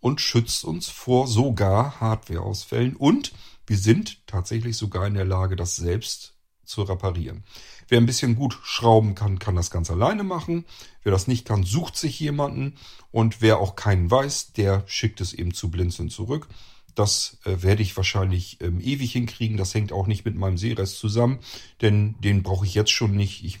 und 0.00 0.20
schützt 0.20 0.64
uns 0.64 0.88
vor 0.88 1.26
sogar 1.26 2.00
Hardwareausfällen 2.00 2.96
und 2.96 3.32
wir 3.66 3.78
sind 3.78 4.26
tatsächlich 4.26 4.76
sogar 4.76 5.06
in 5.06 5.14
der 5.14 5.24
Lage, 5.24 5.56
das 5.56 5.76
selbst 5.76 6.34
zu 6.64 6.82
reparieren. 6.82 7.44
Wer 7.90 8.00
ein 8.00 8.06
bisschen 8.06 8.36
gut 8.36 8.56
schrauben 8.62 9.16
kann, 9.16 9.40
kann 9.40 9.56
das 9.56 9.72
ganz 9.72 9.90
alleine 9.90 10.22
machen. 10.22 10.64
Wer 11.02 11.10
das 11.10 11.26
nicht 11.26 11.44
kann, 11.44 11.64
sucht 11.64 11.96
sich 11.96 12.20
jemanden. 12.20 12.76
Und 13.10 13.42
wer 13.42 13.58
auch 13.58 13.74
keinen 13.74 14.08
weiß, 14.08 14.52
der 14.52 14.84
schickt 14.86 15.20
es 15.20 15.32
eben 15.32 15.52
zu 15.52 15.72
Blinzeln 15.72 16.08
zurück. 16.08 16.46
Das 16.94 17.38
äh, 17.44 17.62
werde 17.62 17.82
ich 17.82 17.96
wahrscheinlich 17.96 18.58
ähm, 18.60 18.80
ewig 18.80 19.10
hinkriegen. 19.10 19.56
Das 19.56 19.74
hängt 19.74 19.90
auch 19.90 20.06
nicht 20.06 20.24
mit 20.24 20.36
meinem 20.36 20.56
Seerest 20.56 21.00
zusammen, 21.00 21.40
denn 21.80 22.14
den 22.20 22.44
brauche 22.44 22.64
ich 22.64 22.74
jetzt 22.74 22.92
schon 22.92 23.16
nicht. 23.16 23.44
Ich 23.44 23.58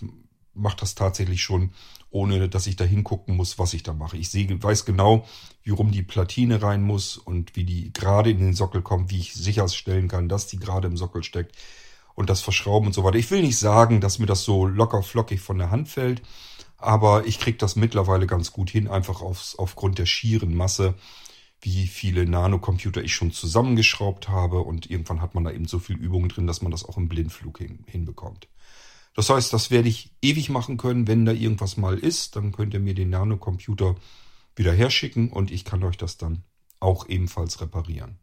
mache 0.54 0.76
das 0.78 0.94
tatsächlich 0.94 1.42
schon, 1.42 1.72
ohne 2.10 2.48
dass 2.48 2.68
ich 2.68 2.76
da 2.76 2.84
hingucken 2.84 3.34
muss, 3.34 3.58
was 3.58 3.74
ich 3.74 3.82
da 3.82 3.94
mache. 3.94 4.16
Ich 4.16 4.28
sehe, 4.28 4.62
weiß 4.62 4.84
genau, 4.84 5.26
wie 5.64 5.70
rum 5.70 5.90
die 5.90 6.02
Platine 6.04 6.62
rein 6.62 6.82
muss 6.82 7.16
und 7.16 7.56
wie 7.56 7.64
die 7.64 7.92
gerade 7.92 8.30
in 8.30 8.38
den 8.38 8.54
Sockel 8.54 8.82
kommt, 8.82 9.10
wie 9.10 9.18
ich 9.18 9.34
sicherstellen 9.34 10.06
kann, 10.06 10.28
dass 10.28 10.46
die 10.46 10.60
gerade 10.60 10.86
im 10.86 10.96
Sockel 10.96 11.24
steckt 11.24 11.56
und 12.20 12.30
das 12.30 12.42
Verschrauben 12.42 12.86
und 12.88 12.92
so 12.92 13.02
weiter. 13.02 13.18
Ich 13.18 13.30
will 13.30 13.40
nicht 13.40 13.58
sagen, 13.58 14.00
dass 14.00 14.18
mir 14.18 14.26
das 14.26 14.44
so 14.44 14.66
locker 14.66 15.02
flockig 15.02 15.40
von 15.40 15.58
der 15.58 15.70
Hand 15.70 15.88
fällt, 15.88 16.22
aber 16.76 17.26
ich 17.26 17.40
kriege 17.40 17.58
das 17.58 17.76
mittlerweile 17.76 18.26
ganz 18.26 18.52
gut 18.52 18.70
hin, 18.70 18.88
einfach 18.88 19.22
aufs, 19.22 19.56
aufgrund 19.56 19.98
der 19.98 20.06
schieren 20.06 20.54
Masse, 20.54 20.94
wie 21.62 21.86
viele 21.86 22.26
Nanocomputer 22.26 23.02
ich 23.02 23.14
schon 23.14 23.32
zusammengeschraubt 23.32 24.28
habe 24.28 24.60
und 24.60 24.90
irgendwann 24.90 25.20
hat 25.20 25.34
man 25.34 25.44
da 25.44 25.50
eben 25.50 25.66
so 25.66 25.78
viel 25.78 25.96
Übung 25.96 26.28
drin, 26.28 26.46
dass 26.46 26.62
man 26.62 26.70
das 26.70 26.84
auch 26.84 26.96
im 26.96 27.08
Blindflug 27.08 27.58
hin, 27.58 27.84
hinbekommt. 27.86 28.48
Das 29.14 29.28
heißt, 29.30 29.52
das 29.52 29.70
werde 29.70 29.88
ich 29.88 30.12
ewig 30.22 30.50
machen 30.50 30.76
können, 30.76 31.08
wenn 31.08 31.24
da 31.24 31.32
irgendwas 31.32 31.76
mal 31.76 31.98
ist, 31.98 32.36
dann 32.36 32.52
könnt 32.52 32.74
ihr 32.74 32.80
mir 32.80 32.94
den 32.94 33.10
Nanocomputer 33.10 33.96
wieder 34.56 34.72
herschicken 34.72 35.30
und 35.30 35.50
ich 35.50 35.64
kann 35.64 35.82
euch 35.82 35.96
das 35.96 36.16
dann 36.18 36.44
auch 36.80 37.08
ebenfalls 37.08 37.60
reparieren. 37.60 38.18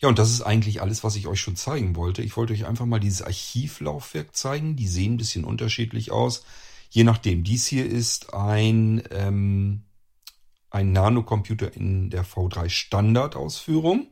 Ja, 0.00 0.08
und 0.08 0.18
das 0.18 0.30
ist 0.30 0.42
eigentlich 0.42 0.80
alles, 0.80 1.04
was 1.04 1.16
ich 1.16 1.26
euch 1.26 1.40
schon 1.40 1.56
zeigen 1.56 1.96
wollte. 1.96 2.22
Ich 2.22 2.36
wollte 2.36 2.52
euch 2.52 2.66
einfach 2.66 2.86
mal 2.86 3.00
dieses 3.00 3.22
Archivlaufwerk 3.22 4.34
zeigen. 4.34 4.76
Die 4.76 4.88
sehen 4.88 5.14
ein 5.14 5.18
bisschen 5.18 5.44
unterschiedlich 5.44 6.10
aus. 6.10 6.44
Je 6.88 7.04
nachdem, 7.04 7.44
dies 7.44 7.66
hier 7.66 7.86
ist 7.86 8.34
ein, 8.34 9.02
ähm, 9.10 9.82
ein 10.70 10.92
Nanocomputer 10.92 11.74
in 11.74 12.10
der 12.10 12.24
V3 12.24 12.68
Standardausführung. 12.68 14.06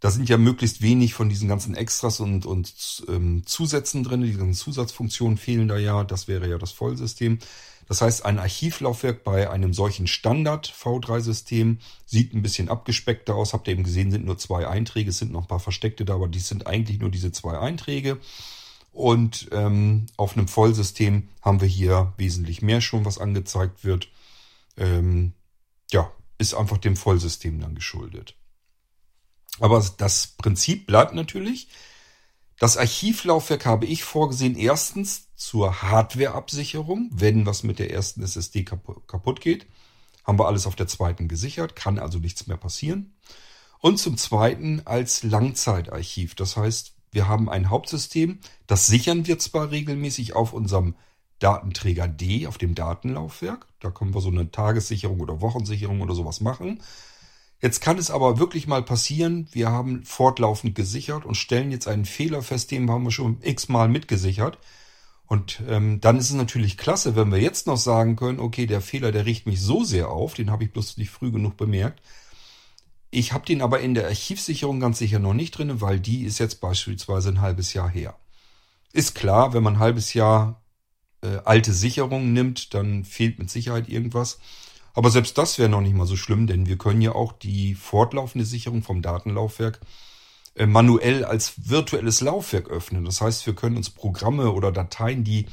Da 0.00 0.10
sind 0.10 0.28
ja 0.28 0.36
möglichst 0.36 0.82
wenig 0.82 1.14
von 1.14 1.28
diesen 1.28 1.48
ganzen 1.48 1.74
Extras 1.74 2.20
und, 2.20 2.44
und 2.44 3.04
ähm, 3.08 3.42
Zusätzen 3.46 4.04
drin. 4.04 4.22
Die 4.22 4.32
ganzen 4.34 4.52
Zusatzfunktionen 4.52 5.38
fehlen 5.38 5.68
da 5.68 5.78
ja. 5.78 6.04
Das 6.04 6.28
wäre 6.28 6.48
ja 6.48 6.58
das 6.58 6.72
Vollsystem. 6.72 7.38
Das 7.86 8.00
heißt, 8.00 8.24
ein 8.24 8.38
Archivlaufwerk 8.38 9.24
bei 9.24 9.50
einem 9.50 9.74
solchen 9.74 10.06
Standard 10.06 10.66
V3-System 10.68 11.78
sieht 12.06 12.34
ein 12.34 12.42
bisschen 12.42 12.68
abgespeckter 12.68 13.34
aus. 13.34 13.52
Habt 13.52 13.68
ihr 13.68 13.72
eben 13.72 13.84
gesehen, 13.84 14.10
sind 14.10 14.24
nur 14.24 14.38
zwei 14.38 14.66
Einträge. 14.66 15.10
Es 15.10 15.18
sind 15.18 15.32
noch 15.32 15.42
ein 15.42 15.48
paar 15.48 15.60
versteckte 15.60 16.04
da, 16.04 16.14
aber 16.14 16.28
die 16.28 16.38
sind 16.38 16.66
eigentlich 16.66 16.98
nur 16.98 17.10
diese 17.10 17.32
zwei 17.32 17.58
Einträge. 17.58 18.18
Und 18.92 19.48
ähm, 19.52 20.06
auf 20.16 20.36
einem 20.36 20.48
Vollsystem 20.48 21.28
haben 21.42 21.60
wir 21.60 21.68
hier 21.68 22.12
wesentlich 22.16 22.62
mehr 22.62 22.80
schon, 22.80 23.04
was 23.04 23.18
angezeigt 23.18 23.84
wird. 23.84 24.08
Ähm, 24.76 25.32
ja, 25.90 26.10
ist 26.38 26.54
einfach 26.54 26.78
dem 26.78 26.96
Vollsystem 26.96 27.60
dann 27.60 27.74
geschuldet. 27.74 28.36
Aber 29.60 29.84
das 29.98 30.28
Prinzip 30.38 30.86
bleibt 30.86 31.14
natürlich. 31.14 31.68
Das 32.58 32.76
Archivlaufwerk 32.76 33.66
habe 33.66 33.86
ich 33.86 34.04
vorgesehen, 34.04 34.56
erstens 34.56 35.28
zur 35.34 35.82
Hardwareabsicherung, 35.82 37.10
wenn 37.12 37.46
was 37.46 37.64
mit 37.64 37.78
der 37.78 37.90
ersten 37.90 38.22
SSD 38.22 38.64
kaputt 38.64 39.40
geht. 39.40 39.66
Haben 40.24 40.38
wir 40.38 40.46
alles 40.46 40.66
auf 40.66 40.76
der 40.76 40.86
zweiten 40.86 41.28
gesichert, 41.28 41.76
kann 41.76 41.98
also 41.98 42.18
nichts 42.18 42.46
mehr 42.46 42.56
passieren. 42.56 43.14
Und 43.80 43.98
zum 43.98 44.16
zweiten 44.16 44.82
als 44.86 45.22
Langzeitarchiv. 45.22 46.34
Das 46.34 46.56
heißt, 46.56 46.94
wir 47.10 47.28
haben 47.28 47.50
ein 47.50 47.68
Hauptsystem, 47.70 48.38
das 48.66 48.86
sichern 48.86 49.26
wir 49.26 49.38
zwar 49.38 49.70
regelmäßig 49.70 50.34
auf 50.34 50.52
unserem 50.52 50.94
Datenträger 51.40 52.08
D, 52.08 52.46
auf 52.46 52.56
dem 52.56 52.74
Datenlaufwerk. 52.74 53.66
Da 53.80 53.90
können 53.90 54.14
wir 54.14 54.20
so 54.20 54.30
eine 54.30 54.50
Tagessicherung 54.50 55.20
oder 55.20 55.40
Wochensicherung 55.40 56.00
oder 56.00 56.14
sowas 56.14 56.40
machen. 56.40 56.80
Jetzt 57.64 57.80
kann 57.80 57.96
es 57.96 58.10
aber 58.10 58.38
wirklich 58.38 58.66
mal 58.66 58.82
passieren, 58.82 59.48
wir 59.52 59.70
haben 59.70 60.04
fortlaufend 60.04 60.74
gesichert 60.74 61.24
und 61.24 61.34
stellen 61.34 61.70
jetzt 61.70 61.88
einen 61.88 62.04
Fehler 62.04 62.42
fest, 62.42 62.70
den 62.70 62.90
haben 62.90 63.04
wir 63.04 63.10
schon 63.10 63.38
x-mal 63.40 63.88
mitgesichert. 63.88 64.58
Und 65.28 65.62
ähm, 65.66 65.98
dann 65.98 66.18
ist 66.18 66.28
es 66.28 66.36
natürlich 66.36 66.76
klasse, 66.76 67.16
wenn 67.16 67.32
wir 67.32 67.40
jetzt 67.40 67.66
noch 67.66 67.78
sagen 67.78 68.16
können, 68.16 68.38
okay, 68.38 68.66
der 68.66 68.82
Fehler, 68.82 69.12
der 69.12 69.24
riecht 69.24 69.46
mich 69.46 69.62
so 69.62 69.82
sehr 69.82 70.10
auf, 70.10 70.34
den 70.34 70.50
habe 70.50 70.64
ich 70.64 70.72
bloß 70.72 70.98
nicht 70.98 71.08
früh 71.08 71.32
genug 71.32 71.56
bemerkt, 71.56 72.02
ich 73.10 73.32
habe 73.32 73.46
den 73.46 73.62
aber 73.62 73.80
in 73.80 73.94
der 73.94 74.08
Archivsicherung 74.08 74.78
ganz 74.78 74.98
sicher 74.98 75.18
noch 75.18 75.32
nicht 75.32 75.56
drin, 75.56 75.80
weil 75.80 75.98
die 75.98 76.24
ist 76.24 76.38
jetzt 76.40 76.60
beispielsweise 76.60 77.30
ein 77.30 77.40
halbes 77.40 77.72
Jahr 77.72 77.88
her. 77.88 78.14
Ist 78.92 79.14
klar, 79.14 79.54
wenn 79.54 79.62
man 79.62 79.76
ein 79.76 79.80
halbes 79.80 80.12
Jahr 80.12 80.62
äh, 81.22 81.38
alte 81.46 81.72
Sicherungen 81.72 82.34
nimmt, 82.34 82.74
dann 82.74 83.04
fehlt 83.04 83.38
mit 83.38 83.48
Sicherheit 83.48 83.88
irgendwas. 83.88 84.38
Aber 84.94 85.10
selbst 85.10 85.36
das 85.38 85.58
wäre 85.58 85.68
noch 85.68 85.80
nicht 85.80 85.94
mal 85.94 86.06
so 86.06 86.16
schlimm, 86.16 86.46
denn 86.46 86.66
wir 86.66 86.78
können 86.78 87.02
ja 87.02 87.12
auch 87.12 87.32
die 87.32 87.74
fortlaufende 87.74 88.44
Sicherung 88.44 88.82
vom 88.82 89.02
Datenlaufwerk 89.02 89.80
äh, 90.54 90.66
manuell 90.66 91.24
als 91.24 91.68
virtuelles 91.68 92.20
Laufwerk 92.20 92.70
öffnen. 92.70 93.04
Das 93.04 93.20
heißt, 93.20 93.44
wir 93.46 93.54
können 93.54 93.76
uns 93.76 93.90
Programme 93.90 94.52
oder 94.52 94.70
Dateien, 94.70 95.24
die 95.24 95.46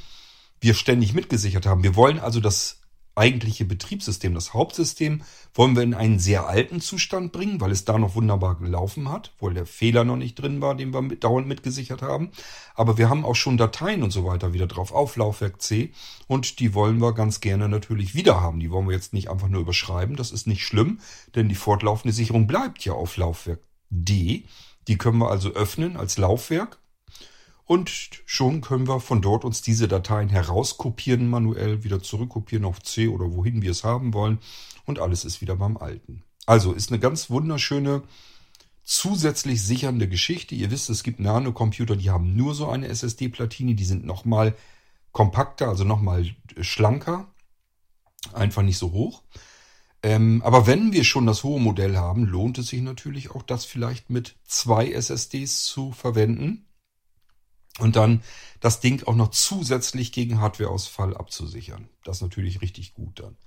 wir 0.59 0.75
ständig 0.75 1.13
mitgesichert 1.13 1.65
haben. 1.65 1.81
Wir 1.81 1.95
wollen 1.95 2.19
also 2.19 2.39
das 2.39 2.80
eigentliche 3.21 3.65
Betriebssystem, 3.65 4.33
das 4.33 4.55
Hauptsystem, 4.55 5.21
wollen 5.53 5.75
wir 5.75 5.83
in 5.83 5.93
einen 5.93 6.17
sehr 6.17 6.47
alten 6.47 6.81
Zustand 6.81 7.31
bringen, 7.31 7.61
weil 7.61 7.69
es 7.69 7.85
da 7.85 7.99
noch 7.99 8.15
wunderbar 8.15 8.55
gelaufen 8.55 9.11
hat, 9.11 9.31
wo 9.37 9.47
der 9.49 9.67
Fehler 9.67 10.03
noch 10.03 10.15
nicht 10.15 10.35
drin 10.35 10.59
war, 10.59 10.73
den 10.73 10.91
wir 10.91 11.03
mit, 11.03 11.23
dauernd 11.23 11.47
mitgesichert 11.47 12.01
haben. 12.01 12.31
Aber 12.73 12.97
wir 12.97 13.09
haben 13.09 13.23
auch 13.23 13.35
schon 13.35 13.57
Dateien 13.57 14.01
und 14.01 14.09
so 14.09 14.25
weiter 14.25 14.53
wieder 14.53 14.65
drauf 14.65 14.91
auf 14.91 15.17
Laufwerk 15.17 15.61
C 15.61 15.91
und 16.25 16.59
die 16.59 16.73
wollen 16.73 16.99
wir 16.99 17.13
ganz 17.13 17.41
gerne 17.41 17.69
natürlich 17.69 18.15
wieder 18.15 18.41
haben. 18.41 18.59
Die 18.59 18.71
wollen 18.71 18.87
wir 18.87 18.95
jetzt 18.95 19.13
nicht 19.13 19.29
einfach 19.29 19.49
nur 19.49 19.61
überschreiben, 19.61 20.15
das 20.15 20.31
ist 20.31 20.47
nicht 20.47 20.65
schlimm, 20.65 20.99
denn 21.35 21.47
die 21.47 21.55
fortlaufende 21.55 22.13
Sicherung 22.13 22.47
bleibt 22.47 22.83
ja 22.85 22.93
auf 22.93 23.17
Laufwerk 23.17 23.59
D. 23.91 24.45
Die 24.87 24.97
können 24.97 25.19
wir 25.19 25.29
also 25.29 25.51
öffnen 25.51 25.95
als 25.95 26.17
Laufwerk 26.17 26.80
und 27.71 27.89
schon 28.25 28.59
können 28.59 28.89
wir 28.89 28.99
von 28.99 29.21
dort 29.21 29.45
uns 29.45 29.61
diese 29.61 29.87
Dateien 29.87 30.27
herauskopieren, 30.27 31.29
manuell 31.29 31.85
wieder 31.85 32.03
zurückkopieren 32.03 32.65
auf 32.65 32.83
C 32.83 33.07
oder 33.07 33.31
wohin 33.31 33.61
wir 33.61 33.71
es 33.71 33.85
haben 33.85 34.13
wollen. 34.13 34.39
Und 34.85 34.99
alles 34.99 35.23
ist 35.23 35.39
wieder 35.39 35.55
beim 35.55 35.77
Alten. 35.77 36.21
Also 36.45 36.73
ist 36.73 36.91
eine 36.91 36.99
ganz 36.99 37.29
wunderschöne, 37.29 38.03
zusätzlich 38.83 39.63
sichernde 39.63 40.09
Geschichte. 40.09 40.53
Ihr 40.53 40.69
wisst, 40.69 40.89
es 40.89 41.01
gibt 41.01 41.21
Nanocomputer, 41.21 41.95
die 41.95 42.09
haben 42.09 42.35
nur 42.35 42.55
so 42.55 42.67
eine 42.67 42.89
SSD-Platine. 42.89 43.73
Die 43.73 43.85
sind 43.85 44.03
nochmal 44.05 44.53
kompakter, 45.13 45.69
also 45.69 45.85
nochmal 45.85 46.29
schlanker. 46.59 47.33
Einfach 48.33 48.63
nicht 48.63 48.79
so 48.79 48.91
hoch. 48.91 49.23
Ähm, 50.03 50.41
aber 50.43 50.67
wenn 50.67 50.91
wir 50.91 51.05
schon 51.05 51.25
das 51.25 51.45
hohe 51.45 51.61
Modell 51.61 51.95
haben, 51.95 52.25
lohnt 52.25 52.57
es 52.57 52.67
sich 52.67 52.81
natürlich 52.81 53.31
auch, 53.31 53.43
das 53.43 53.63
vielleicht 53.63 54.09
mit 54.09 54.35
zwei 54.43 54.91
SSDs 54.91 55.63
zu 55.63 55.93
verwenden 55.93 56.65
und 57.79 57.95
dann 57.95 58.21
das 58.59 58.79
Ding 58.79 59.03
auch 59.07 59.15
noch 59.15 59.31
zusätzlich 59.31 60.11
gegen 60.11 60.39
Hardwareausfall 60.39 61.15
abzusichern. 61.17 61.89
Das 62.03 62.17
ist 62.17 62.21
natürlich 62.21 62.61
richtig 62.61 62.93
gut 62.93 63.19
dann. 63.19 63.37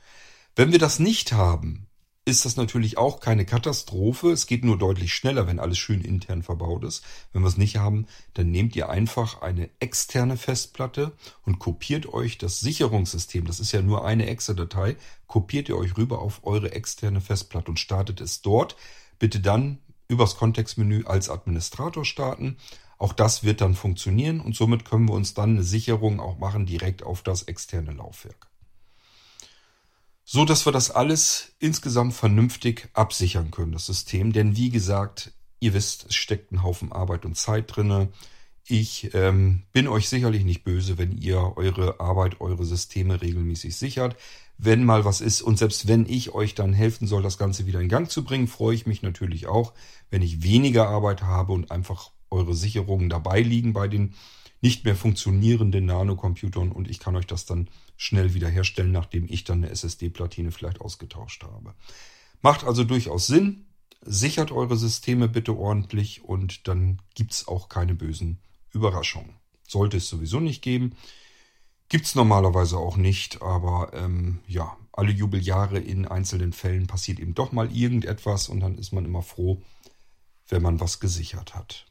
Wenn 0.57 0.73
wir 0.73 0.79
das 0.79 0.99
nicht 0.99 1.33
haben, 1.33 1.87
ist 2.27 2.47
das 2.47 2.57
natürlich 2.57 2.97
auch 2.97 3.21
keine 3.21 3.45
Katastrophe. 3.45 4.31
Es 4.31 4.47
geht 4.47 4.65
nur 4.65 4.79
deutlich 4.79 5.15
schneller, 5.15 5.47
wenn 5.47 5.59
alles 5.59 5.77
schön 5.79 6.01
intern 6.01 6.43
verbaut 6.43 6.83
ist. 6.85 7.05
Wenn 7.33 7.43
wir 7.43 7.49
es 7.49 7.59
nicht 7.59 7.77
haben, 7.77 8.07
dann 8.33 8.51
nehmt 8.51 8.75
ihr 8.77 8.89
einfach 8.89 9.43
eine 9.43 9.69
externe 9.79 10.39
Festplatte 10.39 11.13
und 11.45 11.59
kopiert 11.59 12.07
euch 12.07 12.39
das 12.39 12.61
Sicherungssystem. 12.61 13.47
Das 13.47 13.61
ist 13.61 13.73
ja 13.73 13.83
nur 13.83 14.07
eine 14.07 14.27
Exe-Datei. 14.27 14.97
Kopiert 15.27 15.69
ihr 15.69 15.77
euch 15.77 15.99
rüber 15.99 16.21
auf 16.21 16.41
eure 16.45 16.73
externe 16.73 17.21
Festplatte 17.21 17.71
und 17.71 17.79
startet 17.79 18.23
es 18.23 18.41
dort. 18.41 18.77
Bitte 19.19 19.41
dann 19.41 19.79
übers 20.09 20.37
Kontextmenü 20.37 21.05
als 21.05 21.29
Administrator 21.29 22.05
starten 22.05 22.57
auch 22.98 23.12
das 23.12 23.44
wird 23.44 23.61
dann 23.61 23.74
funktionieren 23.74 24.40
und 24.40 24.54
somit 24.54 24.85
können 24.85 25.09
wir 25.09 25.14
uns 25.14 25.35
dann 25.35 25.50
eine 25.50 25.62
Sicherung 25.62 26.20
auch 26.20 26.38
machen 26.38 26.66
direkt 26.66 27.02
auf 27.02 27.22
das 27.22 27.44
externe 27.44 27.92
Laufwerk. 27.92 28.48
So 30.24 30.44
dass 30.44 30.66
wir 30.66 30.72
das 30.72 30.90
alles 30.90 31.52
insgesamt 31.59 32.14
vernünftig 32.14 32.88
absichern 32.94 33.50
können, 33.50 33.72
das 33.72 33.87
System. 33.87 34.33
Denn 34.33 34.57
wie 34.57 34.70
gesagt, 34.70 35.33
ihr 35.61 35.74
wisst, 35.74 36.07
es 36.07 36.14
steckt 36.14 36.50
ein 36.50 36.62
Haufen 36.62 36.92
Arbeit 36.92 37.26
und 37.26 37.37
Zeit 37.37 37.76
drinne. 37.76 38.09
Ich 38.66 39.12
ähm, 39.12 39.64
bin 39.72 39.87
euch 39.87 40.09
sicherlich 40.09 40.44
nicht 40.44 40.64
böse, 40.64 40.96
wenn 40.96 41.18
ihr 41.18 41.57
eure 41.57 42.00
Arbeit, 42.00 42.40
eure 42.40 42.64
Systeme 42.64 43.20
regelmäßig 43.20 43.76
sichert. 43.76 44.16
Wenn 44.57 44.85
mal 44.85 45.04
was 45.04 45.20
ist 45.20 45.42
und 45.42 45.59
selbst 45.59 45.88
wenn 45.88 46.07
ich 46.07 46.33
euch 46.33 46.54
dann 46.54 46.72
helfen 46.72 47.07
soll, 47.07 47.22
das 47.22 47.37
Ganze 47.37 47.66
wieder 47.66 47.80
in 47.80 47.88
Gang 47.88 48.11
zu 48.11 48.24
bringen, 48.24 48.48
freue 48.48 48.74
ich 48.74 48.87
mich 48.87 49.02
natürlich 49.02 49.46
auch, 49.46 49.74
wenn 50.09 50.22
ich 50.22 50.42
weniger 50.42 50.88
Arbeit 50.88 51.22
habe 51.22 51.52
und 51.52 51.70
einfach 51.70 52.12
eure 52.35 52.55
Sicherungen 52.55 53.09
dabei 53.09 53.40
liegen 53.40 53.73
bei 53.73 53.88
den 53.88 54.14
nicht 54.61 54.85
mehr 54.85 54.97
funktionierenden 54.97 55.85
Nanocomputern 55.87 56.73
und 56.73 56.88
ich 56.88 56.99
kann 56.99 57.16
euch 57.16 57.27
das 57.27 57.44
dann 57.44 57.68
schnell 57.97 58.35
wiederherstellen, 58.35 58.92
nachdem 58.92 59.27
ich 59.29 59.44
dann 59.44 59.59
eine 59.59 59.70
SSD-Platine 59.70 60.53
vielleicht 60.53 60.81
ausgetauscht 60.81 61.44
habe. 61.44 61.75
Macht 62.40 62.64
also 62.64 62.83
durchaus 62.85 63.27
Sinn. 63.27 63.66
Sichert 64.01 64.53
eure 64.53 64.77
Systeme 64.77 65.29
bitte 65.29 65.57
ordentlich 65.57 66.25
und 66.25 66.68
dann 66.68 67.01
gibt's 67.14 67.49
auch 67.49 67.68
keine 67.68 67.94
bösen 67.94 68.38
Überraschungen. 68.73 69.37
Sollte 69.66 69.99
es 69.99 70.09
sowieso 70.09 70.40
nicht 70.40 70.62
geben. 70.62 70.94
Gibt's 71.88 72.14
normalerweise 72.14 72.79
auch 72.79 72.97
nicht, 72.97 73.42
aber 73.42 73.92
ähm, 73.94 74.40
ja, 74.47 74.77
alle 74.92 75.12
Jubeljahre 75.12 75.79
in 75.79 76.07
einzelnen 76.07 76.53
Fällen 76.53 76.87
passiert 76.87 77.18
eben 77.18 77.35
doch 77.35 77.53
mal 77.53 77.75
irgendetwas 77.75 78.49
und 78.49 78.61
dann 78.61 78.79
ist 78.79 78.92
man 78.92 79.05
immer 79.05 79.23
froh, 79.23 79.62
wenn 80.49 80.62
man 80.62 80.81
was 80.81 81.01
gesichert 81.01 81.55
hat. 81.55 81.87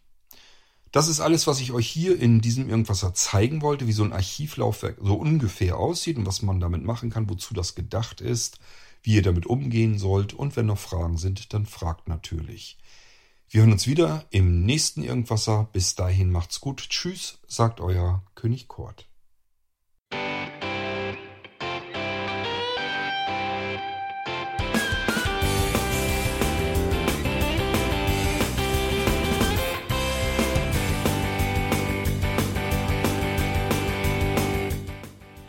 Das 0.93 1.08
ist 1.08 1.21
alles, 1.21 1.47
was 1.47 1.60
ich 1.60 1.71
euch 1.71 1.88
hier 1.88 2.19
in 2.19 2.39
diesem 2.39 2.69
Irgendwasser 2.69 3.15
zeigen 3.15 3.63
wollte, 3.63 3.88
wie 3.88 3.93
so 3.93 4.03
ein 4.03 4.13
Archivlaufwerk 4.13 4.97
so 5.01 5.15
ungefähr 5.15 5.77
aussieht 5.77 6.17
und 6.17 6.27
was 6.27 6.43
man 6.43 6.60
damit 6.60 6.84
machen 6.84 7.10
kann, 7.10 7.27
wozu 7.27 7.56
das 7.56 7.73
gedacht 7.73 8.21
ist, 8.21 8.60
wie 9.01 9.15
ihr 9.15 9.23
damit 9.23 9.47
umgehen 9.47 9.97
sollt 9.97 10.36
und 10.36 10.56
wenn 10.56 10.67
noch 10.67 10.77
Fragen 10.77 11.17
sind, 11.17 11.51
dann 11.56 11.65
fragt 11.65 12.08
natürlich. 12.08 12.77
Wir 13.49 13.62
hören 13.62 13.71
uns 13.71 13.88
wieder 13.88 14.25
im 14.29 14.65
nächsten 14.65 15.01
Irgendwasser. 15.03 15.67
Bis 15.73 15.95
dahin 15.95 16.32
macht's 16.32 16.62
gut. 16.62 16.88
Tschüss, 16.89 17.39
sagt 17.47 17.82
euer 17.82 18.23
König 18.36 18.67
Kort. 18.67 19.08